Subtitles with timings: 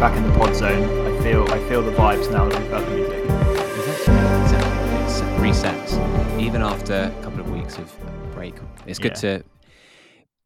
[0.00, 0.82] Back in the pod zone.
[1.06, 3.24] I feel I feel the vibes now that we've heard the music.
[4.42, 4.98] Exactly.
[5.04, 6.38] It's resets.
[6.40, 7.92] Even after a couple of weeks of
[8.32, 8.54] break,
[8.86, 9.38] it's good Yeah.
[9.38, 9.44] to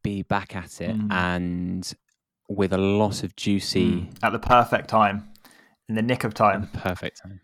[0.03, 1.11] be back at it Mm.
[1.11, 1.93] and
[2.47, 5.29] with a lot of juicy, At the perfect time.
[5.89, 6.69] In the nick of at time.
[6.71, 7.41] the perfect time.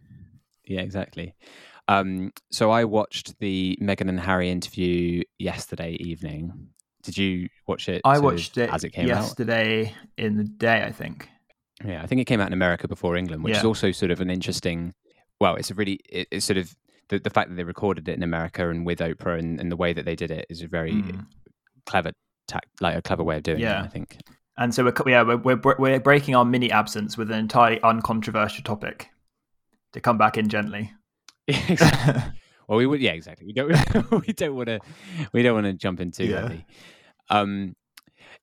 [0.66, 1.36] Yeah, exactly.
[1.88, 6.70] Um, so I watched the Meghan and Harry interview yesterday evening.
[7.04, 8.02] Did you watch it?
[8.04, 9.22] I watched it as it came out.
[9.22, 11.30] yesterday in the day, I think.
[11.86, 14.20] Yeah, I think it came out in America before England, which is also sort of
[14.20, 14.94] an interesting.
[15.40, 16.76] Well, it's a really it, it's sort of
[17.10, 19.78] the, the fact that they recorded it in America and with Oprah and, and the
[19.78, 21.26] way that they did it is a very Mm.
[21.86, 22.12] clever
[22.48, 23.82] tac, like a clever way of doing Yeah.
[23.84, 23.86] it.
[23.86, 24.18] I think.
[24.58, 28.64] And so we're yeah we're, we're we're breaking our mini absence with an entirely uncontroversial
[28.64, 29.10] topic
[29.94, 30.92] to come back in gently.
[31.70, 32.24] Exactly.
[32.68, 33.02] well, we would.
[33.02, 33.46] Yeah, exactly.
[33.46, 33.72] We don't.
[34.28, 34.80] we don't want to.
[35.34, 36.36] We don't want to jump in too Yeah.
[36.46, 36.66] early.
[37.30, 37.76] Um,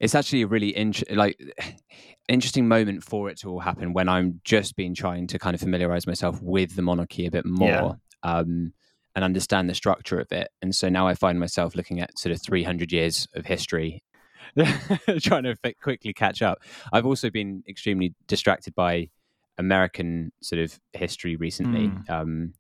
[0.01, 1.39] it's actually a really int- like
[2.29, 5.61] interesting moment for it to all happen when I'm just been trying to kind of
[5.61, 7.69] familiarize myself with the monarchy a bit more.
[7.69, 7.93] Yeah.
[8.23, 8.73] Um,
[9.17, 10.49] and understand the structure of it.
[10.61, 14.03] And so now I find myself looking at sort of 300 years of history,
[14.57, 16.59] trying to quickly catch up.
[16.93, 19.11] I've also been extremely distracted by
[19.57, 21.89] American sort of history recently.
[21.91, 22.11] Mm.
[22.11, 22.55] Um,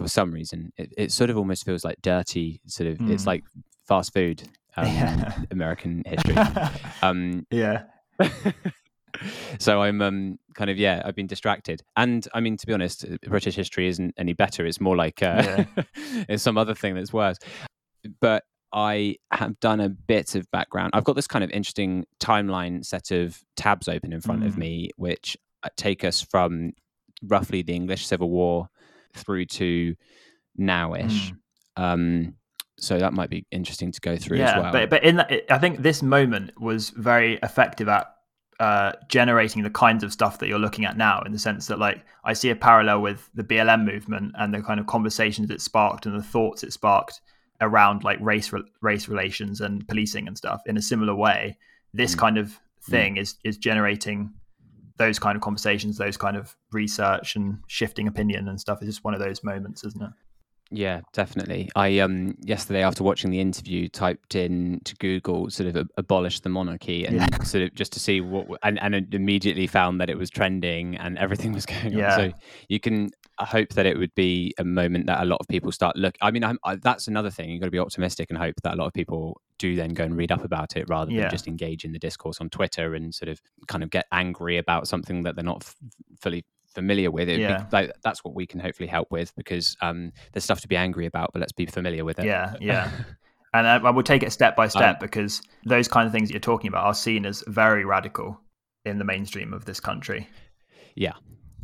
[0.00, 2.60] for some reason, it, it sort of almost feels like dirty.
[2.66, 3.26] Sort of, it's Mm.
[3.26, 3.44] like
[3.86, 4.42] fast food.
[4.76, 5.34] Um, Yeah.
[5.50, 6.36] American history.
[7.02, 7.82] Um, yeah.
[9.58, 13.04] so I'm um, kind of yeah, I've been distracted, and I mean to be honest,
[13.04, 14.64] uh, British history isn't any better.
[14.64, 15.64] It's more like uh,
[16.28, 17.36] it's some other thing that's worse.
[18.20, 20.90] But I have done a bit of background.
[20.94, 24.58] I've got this kind of interesting timeline set of tabs open in front of Mm.
[24.58, 26.72] me, which uh, take us from
[27.24, 28.68] roughly the English Civil War
[29.14, 29.94] through to
[30.58, 31.32] nowish.
[31.76, 32.34] Um,
[32.78, 34.72] so that might be interesting to go through yeah, as well.
[34.72, 38.06] but but in that, I think this moment was very effective at
[38.58, 41.20] uh, generating the kinds of stuff that you're looking at now.
[41.26, 44.62] In the sense that, like, I see a parallel with the BLM movement and the
[44.62, 47.20] kind of conversations it sparked and the thoughts it sparked
[47.62, 50.62] around like race re- race relations and policing and stuff.
[50.66, 51.58] In a similar way,
[51.92, 52.18] this Mm.
[52.18, 54.32] kind of thing is is generating
[55.00, 58.78] those kind of conversations, those kind of research and shifting opinion and stuff.
[58.82, 60.10] It's just one of those moments, isn't it?
[60.72, 61.68] Yeah, definitely.
[61.74, 66.48] I um yesterday after watching the interview typed in to Google sort of abolish the
[66.48, 67.26] monarchy and Yeah.
[67.42, 71.18] sort of just to see what and, and immediately found that it was trending and
[71.18, 72.12] everything was going Yeah.
[72.14, 72.18] on.
[72.30, 72.32] So
[72.68, 73.10] you can
[73.40, 76.14] hope that it would be a moment that a lot of people start look.
[76.20, 77.50] I mean, I'm, I, that's another thing.
[77.50, 80.04] You've got to be optimistic and hope that a lot of people do then go
[80.04, 81.22] and read up about it rather Yeah.
[81.22, 84.58] than just engage in the discourse on Twitter and sort of kind of get angry
[84.58, 85.74] about something that they're not f-
[86.20, 86.44] fully
[86.74, 87.28] familiar with.
[87.28, 87.62] It'd Yeah.
[87.64, 90.76] be, like, that's what we can hopefully help with because um, there's stuff to be
[90.76, 92.26] angry about, but let's be familiar with it.
[92.26, 92.90] Yeah, yeah.
[93.52, 96.28] And I, I will take it step by step Um, because those kind of things
[96.28, 98.40] that you're talking about are seen as very radical
[98.84, 100.28] in the mainstream of this country.
[100.94, 101.14] Yeah,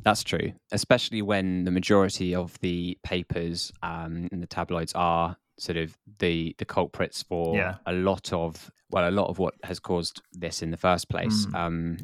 [0.03, 0.53] that's true.
[0.73, 6.57] Especially when the majority of the papers um, and the tabloids are sort of the
[6.59, 7.77] the culprits for Yeah.
[7.87, 11.47] a lot of well, a lot of what has caused this in the first place.
[11.47, 11.55] Mm.
[11.55, 11.97] Um,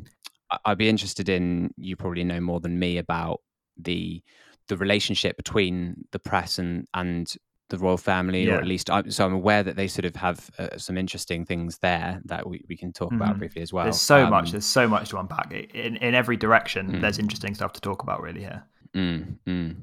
[0.64, 3.40] I'd be interested in you probably know more than me about
[3.76, 4.22] the
[4.68, 7.32] the relationship between the press and and
[7.68, 10.50] the royal family, or at least I, so I'm aware that they sort of have
[10.58, 13.38] uh, some interesting things there that we, we can talk about Mhm.
[13.38, 13.84] briefly as well.
[13.86, 14.46] there's so much.
[14.48, 15.52] Um, There's so much to unpack.
[15.52, 17.00] In in every direction, Mm.
[17.00, 18.20] there's interesting stuff to talk about.
[18.22, 18.64] Really, here.
[18.94, 19.76] Mm, mm.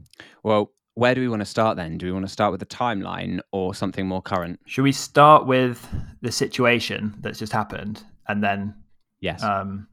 [0.44, 1.97] Well, where do we want to start then?
[1.97, 4.59] Do we want to start with the timeline or something more current?
[4.66, 5.84] Should we start with
[6.22, 8.75] the situation that's just happened, and then
[9.19, 9.88] Yes, um,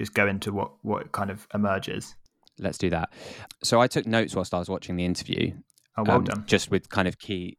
[0.00, 2.14] just go into what what kind of emerges?
[2.58, 3.10] let's do that.
[3.62, 5.52] So I took notes whilst I was watching the interview,
[5.96, 6.44] Oh, well um, done.
[6.46, 7.56] just with kind of key.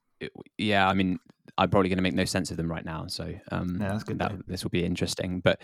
[0.58, 1.18] Yeah, I mean,
[1.58, 4.04] I'm probably going to make no sense of them right now, so um, Yeah, that's
[4.04, 5.40] good that, this will be interesting.
[5.44, 5.60] But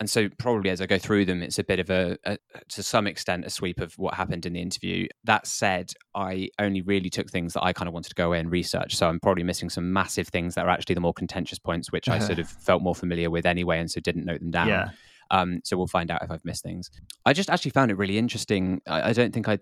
[0.00, 2.38] and so probably as I go through them, it's a bit of a, a
[2.70, 5.06] to some extent a sweep of what happened in the interview.
[5.24, 8.40] That said, I only really took things that I kind of wanted to go away
[8.40, 8.96] and research.
[8.96, 12.08] So I'm probably missing some massive things that are actually the more contentious points, which
[12.08, 14.68] I sort of felt more familiar with anyway, and so didn't note them down.
[14.68, 14.90] Yeah,
[15.30, 16.90] Um, so we'll find out if I've missed things.
[17.26, 18.80] I just actually found it really interesting.
[18.86, 19.60] I, I don't think I'd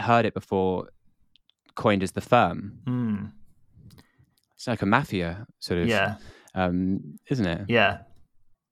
[0.00, 0.90] heard it before.
[1.74, 2.78] Coined as the firm.
[2.86, 3.32] Mm.
[4.54, 6.16] It's like a mafia sort of, yeah,
[6.54, 7.62] um, isn't it?
[7.68, 7.98] yeah.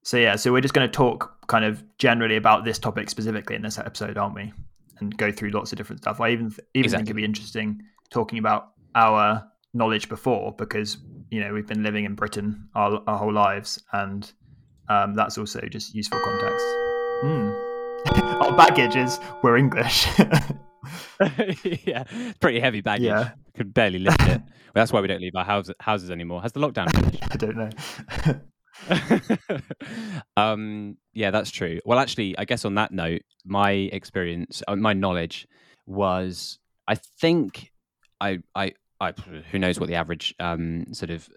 [0.02, 3.56] So yeah, so we're just going to talk kind of generally about this topic specifically
[3.56, 4.52] in this episode, aren't we?
[4.98, 6.20] And go through lots of different stuff.
[6.20, 10.98] I even th- even think it'd be interesting talking about our knowledge before because
[11.30, 14.32] you know we've been living in Britain our, our whole lives, and
[14.90, 16.66] um, that's also just useful context.
[17.24, 17.54] Mm.
[18.42, 20.06] our baggage is we're English.
[21.86, 22.04] yeah,
[22.40, 23.04] pretty heavy baggage.
[23.04, 23.30] Yeah.
[23.56, 24.26] Could barely lift it.
[24.40, 24.42] well,
[24.74, 26.42] that's why we don't leave our house, houses anymore.
[26.42, 27.22] Has the lockdown finished?
[27.30, 27.70] I don't know.
[30.36, 31.78] um, yeah, that's true.
[31.84, 35.46] Well, actually, I guess on that note, my experience, uh, my knowledge
[35.86, 36.58] was,
[36.88, 37.70] I think,
[38.20, 39.12] I, I, I,
[39.50, 41.28] who knows what the average um, sort of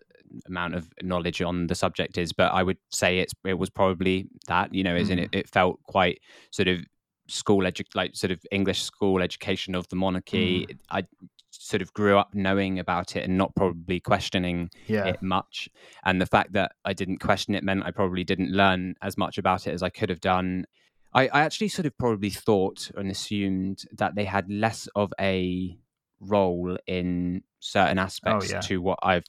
[0.47, 4.27] amount of knowledge on the subject is, but I would say it's it was probably
[4.47, 5.12] that you know, as mm.
[5.12, 6.19] in it, it felt quite
[6.51, 6.81] sort of
[7.27, 10.68] school edu- like sort of English school education of the monarchy.
[10.68, 10.77] Mm.
[10.89, 11.03] I
[11.51, 15.06] sort of grew up knowing about it and not probably questioning yeah.
[15.06, 15.69] it much.
[16.03, 19.38] And the fact that I didn't question it meant I probably didn't learn as much
[19.38, 20.65] about it as I could have done.
[21.13, 25.77] I, I actually sort of probably thought and assumed that they had less of a
[26.19, 28.62] role in certain oh, aspects oh, yeah.
[28.62, 29.25] to what I've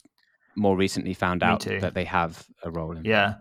[0.57, 3.05] more recently found out that they have a role in.
[3.05, 3.35] Yeah.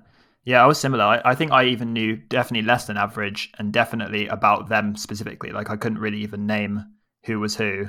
[0.46, 1.04] Yeah, I was similar.
[1.06, 5.52] I, I, think I even knew definitely less than average and definitely about them specifically.
[5.52, 6.86] Like I couldn't really even name
[7.26, 7.88] who was who.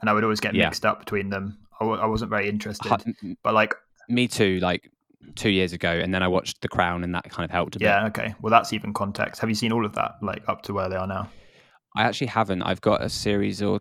[0.00, 0.66] And I would always get yeah.
[0.66, 1.58] mixed up between them.
[1.80, 2.92] I w- I wasn't very interested.
[3.42, 3.74] But like.
[4.08, 4.58] Me too.
[4.60, 4.90] Like
[5.36, 5.88] two years ago.
[5.88, 7.86] And then I watched The Crown and that kind of helped a bit.
[7.86, 8.34] Yeah, okay.
[8.42, 9.40] Well, that's even context.
[9.40, 11.30] Have you seen all of that, like up to where they are now?
[11.96, 12.62] I actually haven't.
[12.62, 13.80] I've got a series or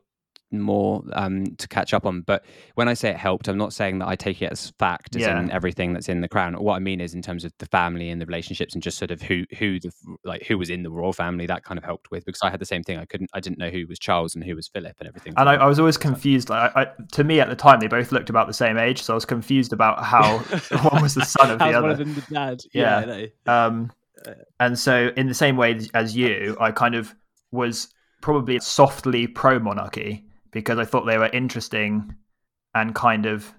[0.61, 2.21] more um, to catch up on.
[2.21, 2.45] But
[2.75, 5.21] when I say it helped, I'm not saying that I take it as fact, as
[5.21, 5.39] yeah.
[5.39, 6.53] in everything that's in the crown.
[6.55, 9.11] What I mean is in terms of the family and the relationships, and just sort
[9.11, 9.91] of who who the
[10.23, 11.45] like who was in the royal family.
[11.45, 12.97] That kind of helped with because I had the same thing.
[12.97, 15.33] I couldn't, I didn't know who was Charles and who was Philip and everything.
[15.37, 16.49] And I, I, was always confused.
[16.49, 19.13] Like, I, to me at the time, they both looked about the same age, so
[19.13, 20.37] I was confused about how
[20.89, 21.81] one was the son of the other.
[21.81, 22.61] One of them the dad.
[22.73, 23.05] Yeah.
[23.05, 23.91] yeah um,
[24.59, 27.13] and so in the same way as you, I kind of
[27.51, 27.89] was
[28.21, 32.15] probably softly pro monarchy because I thought they were interesting
[32.73, 33.53] and kind of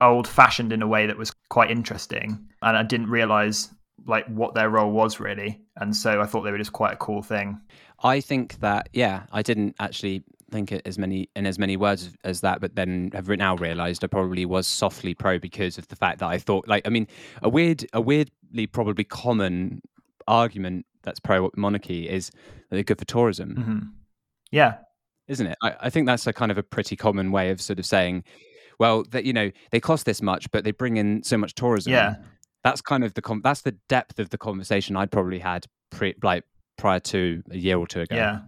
[0.00, 2.48] old fashioned in a way that was quite interesting.
[2.62, 3.68] And I didn't realize
[4.06, 5.60] like what their role was really.
[5.76, 7.60] And so I thought they were just quite a cool thing.
[8.02, 12.12] I think that, yeah, I didn't actually think it as many in as many words
[12.24, 15.96] as that, but then have now realised I probably was softly pro because of the
[15.96, 17.06] fact that I thought, like, I mean,
[17.42, 19.82] a weird, a weirdly probably common
[20.26, 23.54] argument that's pro monarchy is that they're good for tourism.
[23.54, 23.78] Mm-hmm.
[24.50, 24.78] Yeah,
[25.28, 25.56] isn't it?
[25.62, 28.24] I, I, think that's a kind of a pretty common way of sort of saying,
[28.78, 31.92] well, that you know they cost this much, but they bring in so much tourism.
[31.92, 32.16] Yeah,
[32.64, 36.14] that's kind of the com- that's the depth of the conversation I'd probably had pre-
[36.22, 36.44] like
[36.78, 38.16] prior to a year or two ago.
[38.16, 38.40] Yeah,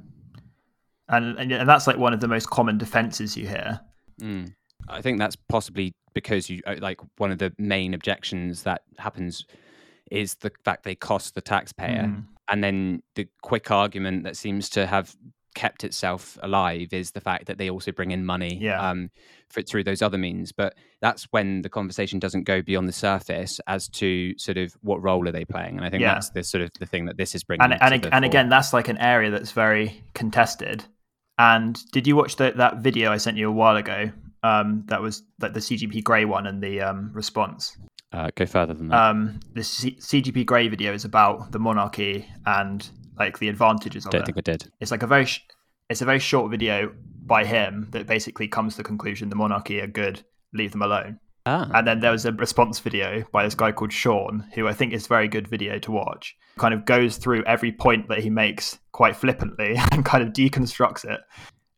[1.09, 3.81] and and, and that's like one of the most common defenses you hear.
[4.21, 4.53] Mm.
[4.89, 9.47] I think that's possibly because you uh, like one of the main objections that happens
[10.11, 12.05] is the fact they cost the taxpayer.
[12.05, 12.25] Mm.
[12.51, 15.15] And then the quick argument that seems to have
[15.55, 18.91] kept itself alive is the fact that they also bring in money yeah.
[18.91, 19.11] um,
[19.49, 20.53] for, through those other means.
[20.53, 25.03] But that's when the conversation doesn't go beyond the surface as to sort of what
[25.03, 25.77] role are they playing.
[25.77, 26.15] And I think yeah.
[26.15, 27.63] that's the sort of the thing that this is bringing.
[27.63, 30.85] And, and, and again, that's like an area that's very contested.
[31.39, 34.11] And did you watch the, that video I sent you a while ago?
[34.43, 37.77] Um, that was like the CGP Grey one and the um, response.
[38.13, 39.11] Uh, go further than that.
[39.11, 42.89] Um, the C- CGP Grey video is about the monarchy and
[43.19, 44.27] like the advantages of Don't it.
[44.27, 44.71] think I did.
[44.81, 45.45] It's like a very, sh-
[45.89, 46.93] it's a very short video
[47.27, 50.23] by him that basically comes to the conclusion the monarchy are good,
[50.53, 51.19] leave them alone.
[51.47, 51.71] Ah.
[51.75, 54.93] And then there was a response video by this guy called Sean, who I think
[54.93, 56.35] is a very good video to watch.
[56.57, 61.05] Kind of goes through every point that he makes quite flippantly and kind of deconstructs
[61.05, 61.21] it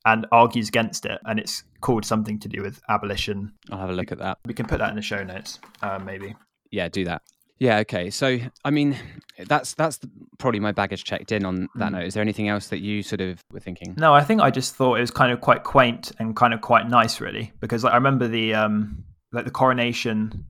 [0.05, 1.19] and argues against it.
[1.25, 3.53] And it's called something to do with abolition.
[3.71, 4.39] I'll have a look at that.
[4.47, 6.37] We can put that in the show notes, uh, maybe.
[6.71, 7.23] Yeah, do that.
[7.59, 7.79] Yeah.
[7.79, 8.11] Okay.
[8.11, 8.97] So, I mean,
[9.47, 9.99] that's that's
[10.39, 11.93] probably my baggage checked in on that mm.
[11.93, 12.05] note.
[12.05, 13.95] Is there anything else that you sort of were thinking?
[13.97, 16.61] No, I think I just thought it was kind of quite quaint and kind of
[16.61, 20.47] quite nice, really, because like, I remember the um like the coronation.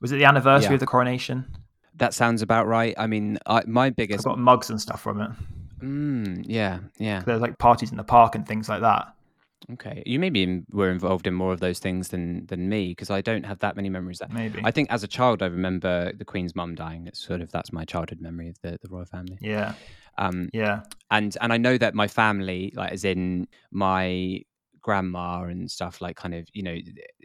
[0.00, 0.74] Was it the anniversary yeah.
[0.74, 1.46] of the coronation?
[1.94, 2.94] That sounds about right.
[2.98, 5.30] I mean, I, my biggest I got mugs and stuff from it.
[5.80, 7.22] Mm, yeah, yeah.
[7.24, 9.08] There's like parties in the park and things like that.
[9.72, 13.20] Okay, you maybe were involved in more of those things than than me because I
[13.20, 14.18] don't have that many memories.
[14.18, 17.06] That maybe I think as a child I remember the Queen's mum dying.
[17.06, 19.38] It's sort of that's my childhood memory of the the royal family.
[19.40, 19.74] Yeah,
[20.18, 24.42] um, yeah, and and I know that my family, like as in my
[24.80, 26.76] grandma and stuff, like kind of you know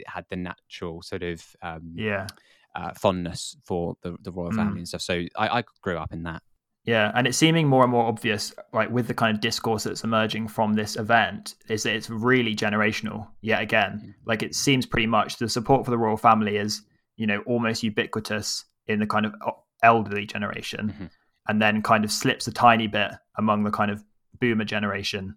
[0.08, 2.28] had the natural sort of um, yeah
[2.76, 4.80] uh, fondness for the the royal family mm.
[4.80, 5.02] and stuff.
[5.02, 6.42] So I, I grew up in that.
[6.86, 10.04] Yeah, and it's seeming more and more obvious, like with the kind of discourse that's
[10.04, 13.28] emerging from this event, is that it's really generational.
[13.42, 14.14] Yet again, mm.
[14.26, 16.82] like it seems pretty much the support for the royal family is,
[17.18, 19.36] you know, almost ubiquitous in the kind of
[19.84, 21.06] elderly generation, mm-hmm.
[21.48, 24.04] and then kind of slips a tiny bit among the kind of
[24.40, 25.36] boomer generation,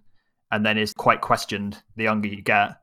[0.51, 2.77] and then is quite questioned the younger you get.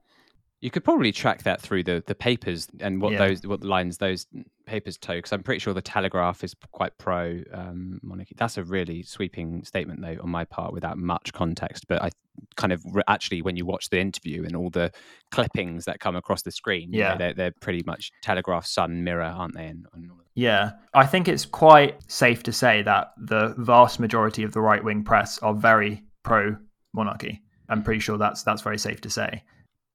[0.60, 3.28] You could probably track that through the the papers and what yeah.
[3.28, 4.28] those what lines those
[4.72, 8.36] papers toe because I'm pretty sure the Telegraph is quite pro um, monarchy.
[8.38, 11.88] That's a really sweeping statement, though, on my part, without much context.
[11.90, 12.10] But I
[12.56, 14.92] kind of re- actually, when you watch the interview and all the
[15.30, 19.04] clippings that come across the screen, yeah, you know, they're, they're pretty much Telegraph, Sun,
[19.04, 19.68] Mirror, aren't they?
[19.68, 24.54] And, and yeah, I think it's quite safe to say that the vast majority of
[24.54, 26.56] the right wing press are very pro
[26.94, 27.42] monarchy.
[27.68, 29.44] I'm pretty sure that's that's very safe to say.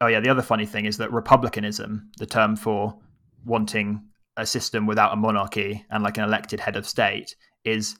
[0.02, 2.99] Oh yeah, the other funny thing is that republicanism, the term for
[3.47, 4.02] wanting
[4.37, 7.97] a system without a monarchy and like an elected head of state, is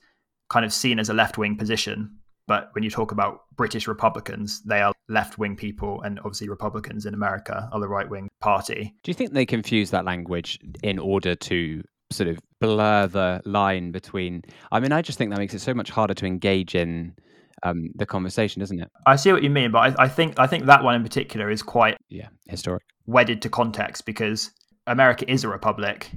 [0.49, 2.17] kind of seen as a left wing position.
[2.47, 7.05] But when you talk about British Republicans, they are left wing people, and obviously Republicans
[7.05, 8.93] in America are the right wing party.
[9.03, 13.91] Do you think they confuse that language in order to sort of blur the line
[13.91, 14.43] between?
[14.71, 17.15] I mean, I just think that makes it so much harder to engage in
[17.63, 18.89] um, the conversation, doesn't it?
[19.05, 21.49] I see what you mean, but I, I think I think that one in particular
[21.49, 24.51] is quite yeah historic, wedded to context because
[24.85, 26.11] America is a republic,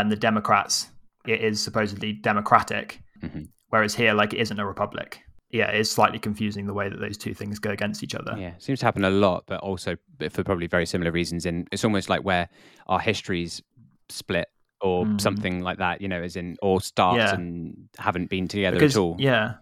[0.00, 0.88] and the Democrats
[1.26, 3.42] it is supposedly democratic, mm-hmm.
[3.70, 5.20] whereas here, like, it isn't a republic.
[5.50, 8.36] Yeah, it's slightly confusing the way that those two things go against each other.
[8.38, 9.96] Yeah, seems to happen a lot, but also
[10.30, 11.46] for probably very similar reasons.
[11.46, 12.48] And it's almost like where
[12.88, 13.62] our histories
[14.08, 14.48] split
[14.80, 15.20] or mm.
[15.20, 17.34] something like that, you know, as in or start yeah.
[17.34, 19.16] and haven't been together because, at all.
[19.18, 19.54] Yeah,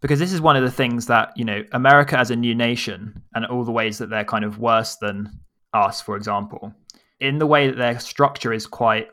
[0.00, 3.22] because this is one of the things that you know America as a new nation
[3.34, 5.30] and all the ways that they're kind of worse than
[5.74, 6.72] us, for example,
[7.20, 9.08] in the way that their structure is quite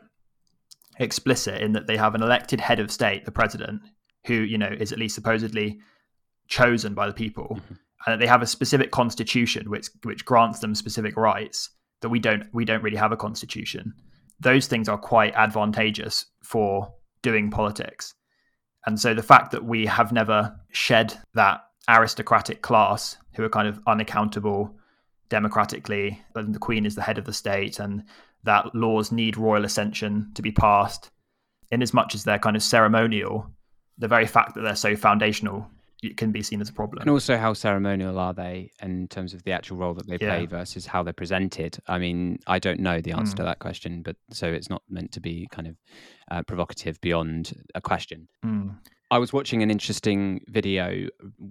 [0.98, 3.82] explicit in that they have an elected head of state, the president,
[4.26, 5.78] who you know is at least supposedly
[6.48, 7.74] chosen by the people, mm-hmm.
[8.06, 12.18] and that they have a specific constitution which which grants them specific rights that we
[12.18, 13.94] don't we don't really have a constitution.
[14.38, 18.14] Those things are quite advantageous for doing politics
[18.86, 23.68] and so the fact that we have never shed that aristocratic class who are kind
[23.68, 24.74] of unaccountable
[25.28, 28.04] democratically, and the Queen is the head of the state, and
[28.46, 31.10] that laws need royal ascension to be passed,
[31.70, 33.46] in as much as they're kind of ceremonial,
[33.98, 35.68] the very fact that they're so foundational
[36.02, 37.00] it can be seen as a problem.
[37.00, 40.46] And also, how ceremonial are they in terms of the actual role that they play
[40.46, 41.78] versus how they're presented?
[41.86, 43.38] I mean, I don't know the answer mm.
[43.38, 45.76] to that question, but so it's not meant to be kind of
[46.30, 48.28] uh, provocative beyond a question.
[48.44, 48.76] Mm.
[49.10, 51.08] I was watching an interesting video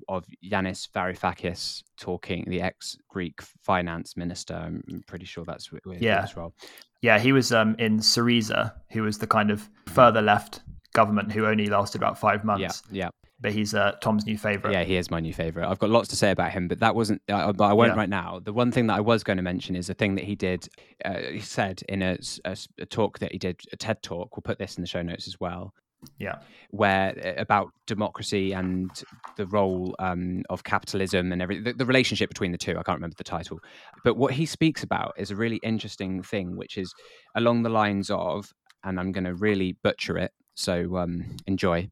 [0.09, 4.55] of Yanis Varoufakis talking, the ex-Greek finance minister.
[4.55, 6.27] I'm pretty sure that's where yeah.
[6.35, 6.53] well.
[7.01, 10.61] Yeah, he was um, in Syriza, who was the kind of further left
[10.93, 12.83] government who only lasted about five months.
[12.91, 13.09] Yeah, yeah
[13.39, 14.73] but he's uh, Tom's new favorite.
[14.73, 15.67] Yeah, he is my new favorite.
[15.67, 17.21] I've got lots to say about him, but that wasn't.
[17.27, 17.97] Uh, but I won't yeah.
[17.97, 18.39] right now.
[18.41, 20.67] The one thing that I was going to mention is a thing that he did.
[21.03, 24.35] Uh, he said in a, a, a, talk that he did, a TED talk.
[24.35, 25.73] We'll put this in the show notes as well.
[26.19, 26.35] Yeah,
[26.71, 28.89] where uh, about democracy and
[29.37, 32.71] the role um, of capitalism and every the, the relationship between the two.
[32.71, 33.59] I can't remember the title,
[34.03, 36.93] but what he speaks about is a really interesting thing, which is
[37.35, 38.51] along the lines of,
[38.83, 40.31] and I'm going to really butcher it.
[40.55, 41.89] So um, enjoy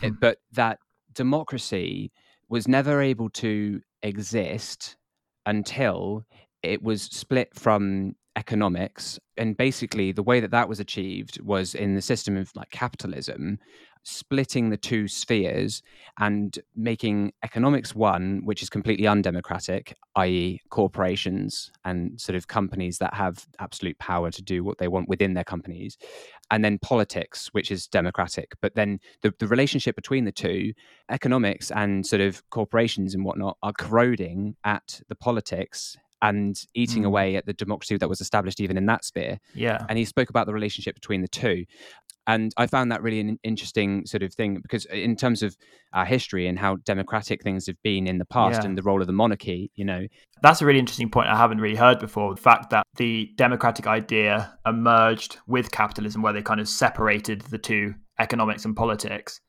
[0.00, 0.10] Hmm.
[0.20, 0.78] but that
[1.12, 2.12] democracy
[2.48, 4.96] was never able to exist
[5.46, 6.24] until
[6.62, 11.94] it was split from economics and basically the way that that was achieved was in
[11.94, 13.58] the system of like capitalism
[14.02, 15.82] splitting the two spheres
[16.18, 23.14] and making economics one, which is completely undemocratic, i.e., corporations and sort of companies that
[23.14, 25.98] have absolute power to do what they want within their companies,
[26.50, 28.52] and then politics, which is democratic.
[28.60, 30.72] But then the, the relationship between the two,
[31.10, 37.06] economics and sort of corporations and whatnot, are corroding at the politics and eating mm.
[37.06, 39.38] away at the democracy that was established even in that sphere.
[39.54, 39.84] Yeah.
[39.88, 41.64] And he spoke about the relationship between the two
[42.26, 45.56] and I found that really an interesting sort of thing because in terms of
[45.92, 48.68] our history and how democratic things have been in the past yeah.
[48.68, 50.06] and the role of the monarchy, you know,
[50.42, 52.34] that's a really interesting point I haven't really heard before.
[52.34, 57.58] The fact that the democratic idea emerged with capitalism, where they kind of separated the
[57.58, 59.40] two, economics and politics.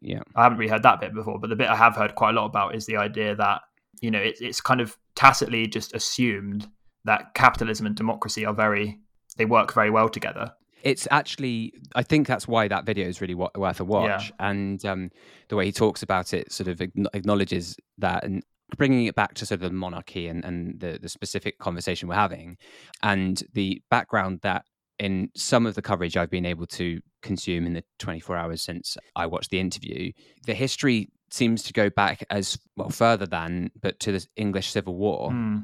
[0.00, 2.30] Yeah, I haven't really heard that bit before, but the bit I have heard quite
[2.30, 3.62] a lot about is the idea that
[4.00, 6.68] you know it, it's kind of tacitly just assumed
[7.04, 9.00] that capitalism and democracy are very
[9.36, 10.52] they work very well together
[10.84, 14.48] it's actually i think that's why that video is really worth a watch yeah.
[14.48, 15.10] and um,
[15.48, 18.44] the way he talks about it sort of acknowledges that and
[18.76, 22.14] bringing it back to sort of the monarchy and, and the, the specific conversation we're
[22.14, 22.56] having
[23.02, 24.64] and the background that
[25.00, 28.96] in some of the coverage i've been able to consume in the 24 hours since
[29.16, 30.12] i watched the interview
[30.46, 34.94] the history seems to go back as well further than but to the english civil
[34.94, 35.62] war mm.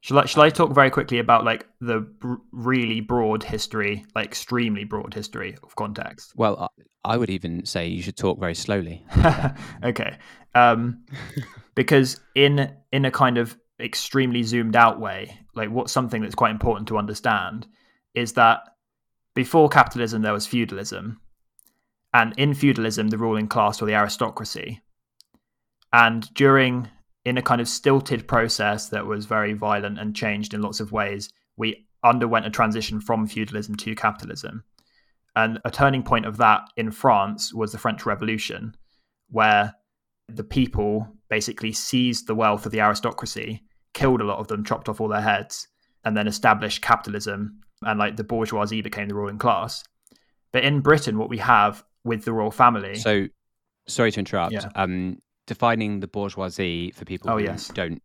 [0.00, 4.26] Shall I, shall I talk very quickly about like the br- really broad history, like
[4.26, 6.34] extremely broad history of context?
[6.36, 6.70] Well,
[7.04, 9.04] I would even say you should talk very slowly.
[9.84, 10.16] okay,
[10.54, 11.04] um,
[11.74, 16.52] because in in a kind of extremely zoomed out way, like what's something that's quite
[16.52, 17.66] important to understand
[18.14, 18.60] is that
[19.34, 21.20] before capitalism, there was feudalism.
[22.12, 24.80] And in feudalism, the ruling class or the aristocracy.
[25.92, 26.88] And during,
[27.24, 30.92] in a kind of stilted process that was very violent and changed in lots of
[30.92, 34.64] ways, we underwent a transition from feudalism to capitalism.
[35.36, 38.74] And a turning point of that in France was the French Revolution,
[39.30, 39.74] where
[40.28, 43.62] the people basically seized the wealth of the aristocracy,
[43.94, 45.68] killed a lot of them, chopped off all their heads,
[46.04, 47.60] and then established capitalism.
[47.82, 49.84] And like the bourgeoisie became the ruling class.
[50.52, 52.96] But in Britain, what we have with the royal family.
[52.96, 53.26] So,
[53.86, 54.52] sorry to interrupt.
[54.52, 54.68] Yeah.
[54.74, 57.68] Um, defining the bourgeoisie for people oh, who yes.
[57.68, 58.02] don't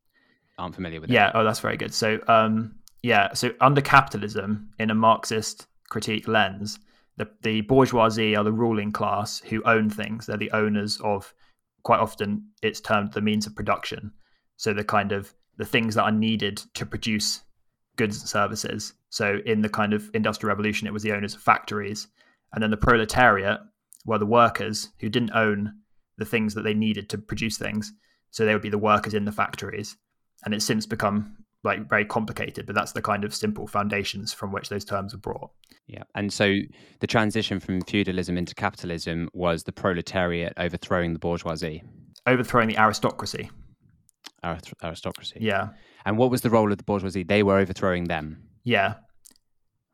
[0.57, 1.13] aren't familiar with it.
[1.13, 1.31] Yeah.
[1.33, 1.93] Oh, that's very good.
[1.93, 3.33] So, um, yeah.
[3.33, 6.79] So under capitalism, in a Marxist critique lens,
[7.17, 10.25] the the bourgeoisie are the ruling class who own things.
[10.25, 11.33] They're the owners of.
[11.83, 14.13] Quite often, it's termed the means of production.
[14.55, 17.41] So the kind of the things that are needed to produce
[17.97, 18.93] goods and services.
[19.09, 22.07] So in the kind of industrial revolution, it was the owners of factories,
[22.53, 23.59] and then the proletariat
[24.05, 25.73] were the workers who didn't own
[26.17, 27.91] the things that they needed to produce things.
[28.31, 29.95] So they would be the workers in the factories.
[30.45, 34.51] And it's since become like very complicated, but that's the kind of simple foundations from
[34.51, 35.49] which those terms are brought.
[35.87, 36.03] Yeah.
[36.15, 36.57] And so
[36.99, 41.83] the transition from feudalism into capitalism was the proletariat overthrowing the bourgeoisie,
[42.27, 43.49] overthrowing the aristocracy.
[44.43, 45.37] aristocracy.
[45.39, 45.69] Yeah.
[46.05, 47.23] And what was the role of the bourgeoisie?
[47.23, 48.43] They were overthrowing them.
[48.65, 48.95] Yeah.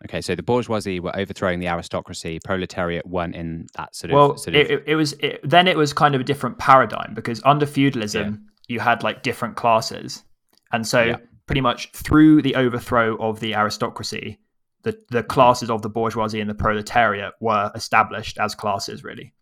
[0.05, 2.39] Okay, so the bourgeoisie were overthrowing the aristocracy.
[2.43, 4.15] Proletariat weren't in that sort of.
[4.15, 4.69] Well, sort of...
[4.69, 8.47] It, it, was it, then it was kind of a different paradigm because under feudalism
[8.67, 8.75] yeah.
[8.75, 10.23] you had like different classes,
[10.71, 11.17] and so yeah.
[11.47, 14.39] pretty much through the overthrow of the aristocracy,
[14.83, 19.33] the the classes of the bourgeoisie and the proletariat were established as classes really.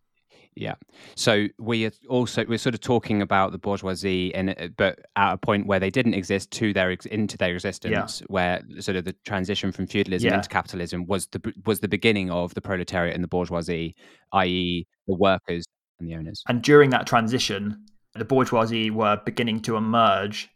[0.58, 0.74] Yeah.
[1.14, 5.34] So we are also we're sort of talking about the bourgeoisie, and uh, but at
[5.34, 8.26] a point where they didn't exist to their into their existence, yeah.
[8.28, 10.36] where sort of the transition from feudalism yeah.
[10.36, 13.94] into capitalism was the was the beginning of the proletariat and the bourgeoisie,
[14.32, 15.64] i.e., the workers
[16.00, 16.42] and the owners.
[16.48, 20.48] And during that transition, the bourgeoisie were beginning to emerge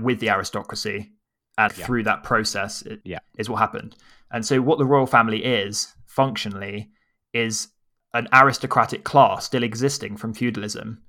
[0.00, 1.12] with the aristocracy,
[1.56, 1.86] and yeah.
[1.86, 3.20] through that process, it, yeah.
[3.38, 3.96] is what happened.
[4.30, 6.90] And so, what the royal family is functionally
[7.32, 7.68] is
[8.16, 11.02] an aristocratic class still existing from feudalism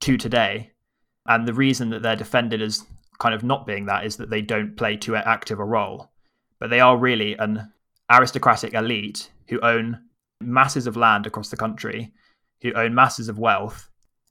[0.00, 0.72] to today.
[1.26, 2.84] And the reason that they're defended as
[3.18, 6.10] kind of not being that is that they don't play too active a role.
[6.58, 7.72] But they are really an
[8.10, 10.00] aristocratic elite who own
[10.40, 12.12] masses of land across the country,
[12.62, 13.88] who own masses of wealth,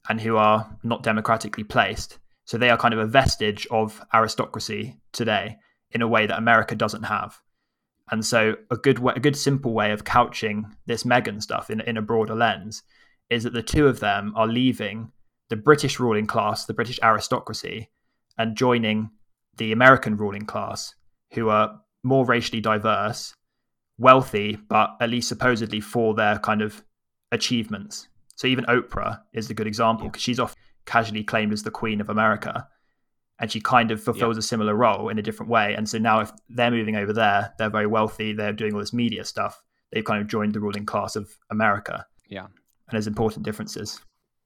[0.07, 2.19] and who are not democratically placed.
[2.45, 5.57] So they are kind of a vestige of aristocracy today
[5.91, 7.39] in a way that America doesn't have.
[8.11, 11.81] And so a good way, a good simple way of couching this Meghan stuff in
[11.81, 12.83] in a broader lens
[13.29, 15.11] is that the two of them are leaving
[15.49, 17.89] the British ruling class, the British aristocracy,
[18.37, 19.09] and joining
[19.57, 20.95] the American ruling class,
[21.33, 23.33] who are more racially diverse,
[23.97, 26.83] wealthy, but at least supposedly for their kind of
[27.31, 28.07] achievements.
[28.35, 31.99] So even Oprah is a good example because she's often casually claimed as the Queen
[32.01, 32.67] of America
[33.39, 34.39] and she kind of fulfills yeah.
[34.39, 35.73] a similar role in a different way.
[35.73, 38.93] And so now, if they're moving over there, they're very wealthy, they're doing all this
[38.93, 39.61] media stuff.
[39.91, 42.05] They've kind of joined the ruling class of America.
[42.27, 43.99] Yeah, and there's important differences.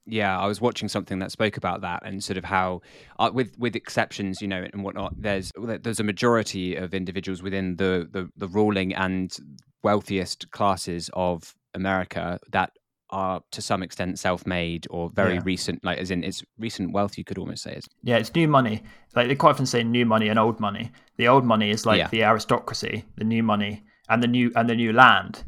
[0.05, 2.81] Yeah, I was watching something that spoke about that and sort of how,
[3.19, 5.13] uh, with with exceptions, you know, and whatnot.
[5.17, 9.35] There's there's a majority of individuals within the the, the ruling and
[9.81, 12.71] wealthiest classes of America that
[13.13, 15.41] are to some extent self-made or very yeah.
[15.45, 18.47] recent like as in it's recent wealth you could almost say is yeah it's new
[18.47, 18.81] money.
[19.15, 20.91] Like they quite often say new money and old money.
[21.17, 22.07] The old money is like yeah.
[22.07, 25.43] the aristocracy the new money and the new and the new land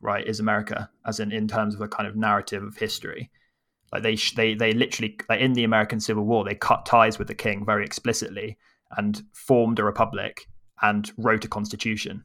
[0.00, 3.30] right is america as in in terms of a kind of narrative of history.
[3.92, 7.28] Like they they they literally like in the american civil war they cut ties with
[7.28, 8.58] the king very explicitly
[8.96, 10.48] and formed a republic
[10.82, 12.24] and wrote a constitution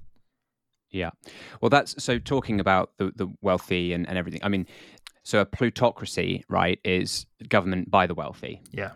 [0.92, 1.12] yeah.
[1.62, 4.42] Well, that's so talking about the, the wealthy and, and everything.
[4.44, 4.66] I mean,
[5.24, 8.62] so a plutocracy, right, is government by the wealthy.
[8.72, 8.92] Yeah.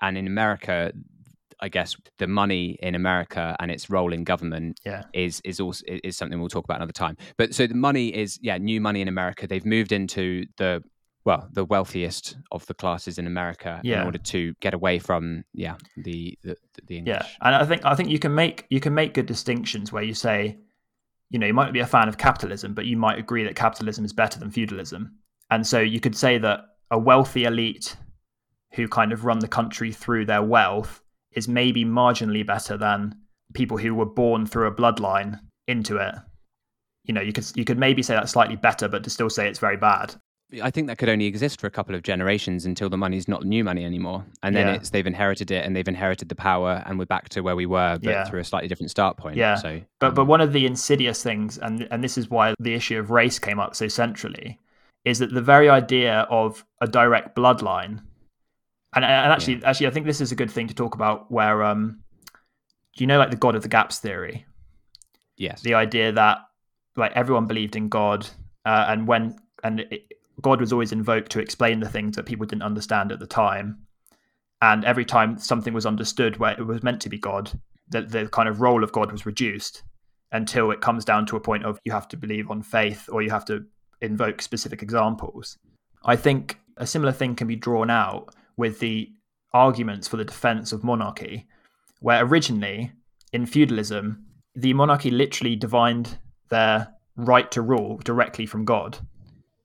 [0.00, 0.92] And in America,
[1.60, 5.04] I guess the money in America and its role in government yeah.
[5.12, 7.16] is is also is something we'll talk about another time.
[7.36, 9.46] But so the money is yeah, new money in America.
[9.46, 10.82] They've moved into the
[11.24, 14.00] well, the wealthiest of the classes in America yeah.
[14.00, 17.16] in order to get away from yeah, the the, the English.
[17.20, 17.46] Yeah.
[17.46, 20.14] And I think I think you can make you can make good distinctions where you
[20.14, 20.58] say
[21.30, 23.54] you know, you might not be a fan of capitalism, but you might agree that
[23.56, 25.16] capitalism is better than feudalism.
[25.50, 27.96] And so you could say that a wealthy elite
[28.74, 31.00] who kind of run the country through their wealth
[31.32, 33.14] is maybe marginally better than
[33.54, 36.14] people who were born through a bloodline into it.
[37.04, 39.48] You know, you could you could maybe say that's slightly better, but to still say
[39.48, 40.14] it's very bad.
[40.62, 43.44] I think that could only exist for a couple of generations until the money's not
[43.44, 44.74] new money anymore, and then yeah.
[44.74, 47.66] it's they've inherited it and they've inherited the power, and we're back to where we
[47.66, 48.24] were, but yeah.
[48.24, 49.36] through a slightly different start point.
[49.36, 49.54] Yeah.
[49.54, 52.74] So, but um, but one of the insidious things, and and this is why the
[52.74, 54.58] issue of race came up so centrally,
[55.04, 58.02] is that the very idea of a direct bloodline,
[58.94, 59.70] and and actually yeah.
[59.70, 61.30] actually I think this is a good thing to talk about.
[61.30, 62.00] Where um,
[62.96, 64.46] do you know like the God of the Gaps theory?
[65.36, 65.62] Yes.
[65.62, 66.38] The idea that
[66.96, 68.26] like everyone believed in God,
[68.66, 72.46] uh, and when and it, God was always invoked to explain the things that people
[72.46, 73.86] didn't understand at the time.
[74.62, 77.50] And every time something was understood where it was meant to be God,
[77.88, 79.82] the, the kind of role of God was reduced
[80.32, 83.22] until it comes down to a point of you have to believe on faith or
[83.22, 83.64] you have to
[84.00, 85.58] invoke specific examples.
[86.04, 89.10] I think a similar thing can be drawn out with the
[89.52, 91.48] arguments for the defense of monarchy,
[92.00, 92.92] where originally
[93.32, 94.24] in feudalism,
[94.54, 98.98] the monarchy literally divined their right to rule directly from God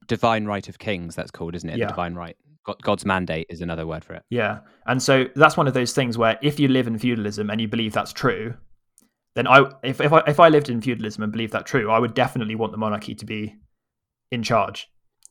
[0.07, 1.77] divine right of kings that's called isn't it?
[1.77, 1.85] Yeah.
[1.85, 2.35] the divine right.
[2.81, 4.23] God's mandate is another word for it.
[4.31, 4.59] Yeah.
[4.87, 7.67] And so that's one of those things where if you live in feudalism and you
[7.67, 8.55] believe that's true
[9.35, 11.99] then i if, if i if i lived in feudalism and believed that true i
[11.99, 13.55] would definitely want the monarchy to be
[14.31, 14.87] in charge.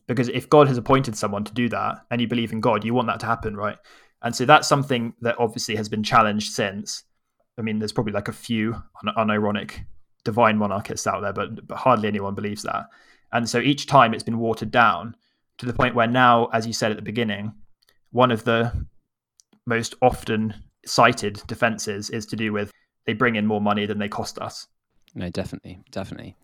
[0.07, 2.95] Because if god has appointed someone to do that and you believe in god you
[2.95, 3.79] want that to happen right?
[4.23, 7.03] And so that's something that obviously has been challenged since.
[7.59, 8.75] I mean there's probably like a few
[9.07, 9.85] un- unironic
[10.25, 12.87] divine monarchists out there but, but hardly anyone believes that
[13.35, 15.15] and so each time it's been watered down
[15.59, 17.53] to the point where now, as you said at the beginning,
[18.11, 18.87] one of the
[19.67, 20.55] most often
[20.87, 22.71] cited defenses is to do with
[23.07, 24.67] they bring in more money than they cost us.
[25.15, 26.37] No, definitely, definitely.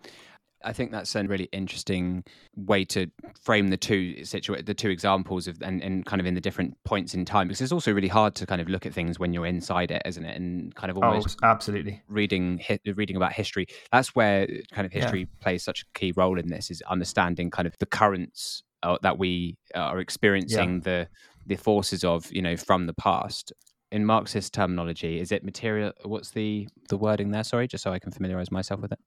[0.63, 2.25] I think that's a really interesting
[2.57, 3.07] way to
[3.41, 6.77] frame the two situa- the two examples of and, and kind of in the different
[6.85, 9.33] points in time because it's also really hard to kind of look at things when
[9.33, 10.37] you're inside it, isn't it?
[10.37, 13.67] And kind of oh, almost oh, absolutely reading hi- reading about history.
[13.93, 15.43] That's where kind of history yeah.
[15.43, 19.19] plays such a key role in this is understanding kind of the currents uh, that
[19.19, 20.81] we are experiencing yeah.
[20.85, 21.09] the
[21.47, 23.53] the forces of you know from the past
[23.93, 25.93] in Marxist terminology, is it material?
[26.05, 27.45] What's the the wording there?
[27.45, 28.99] Sorry, just so I can familiarize myself with it.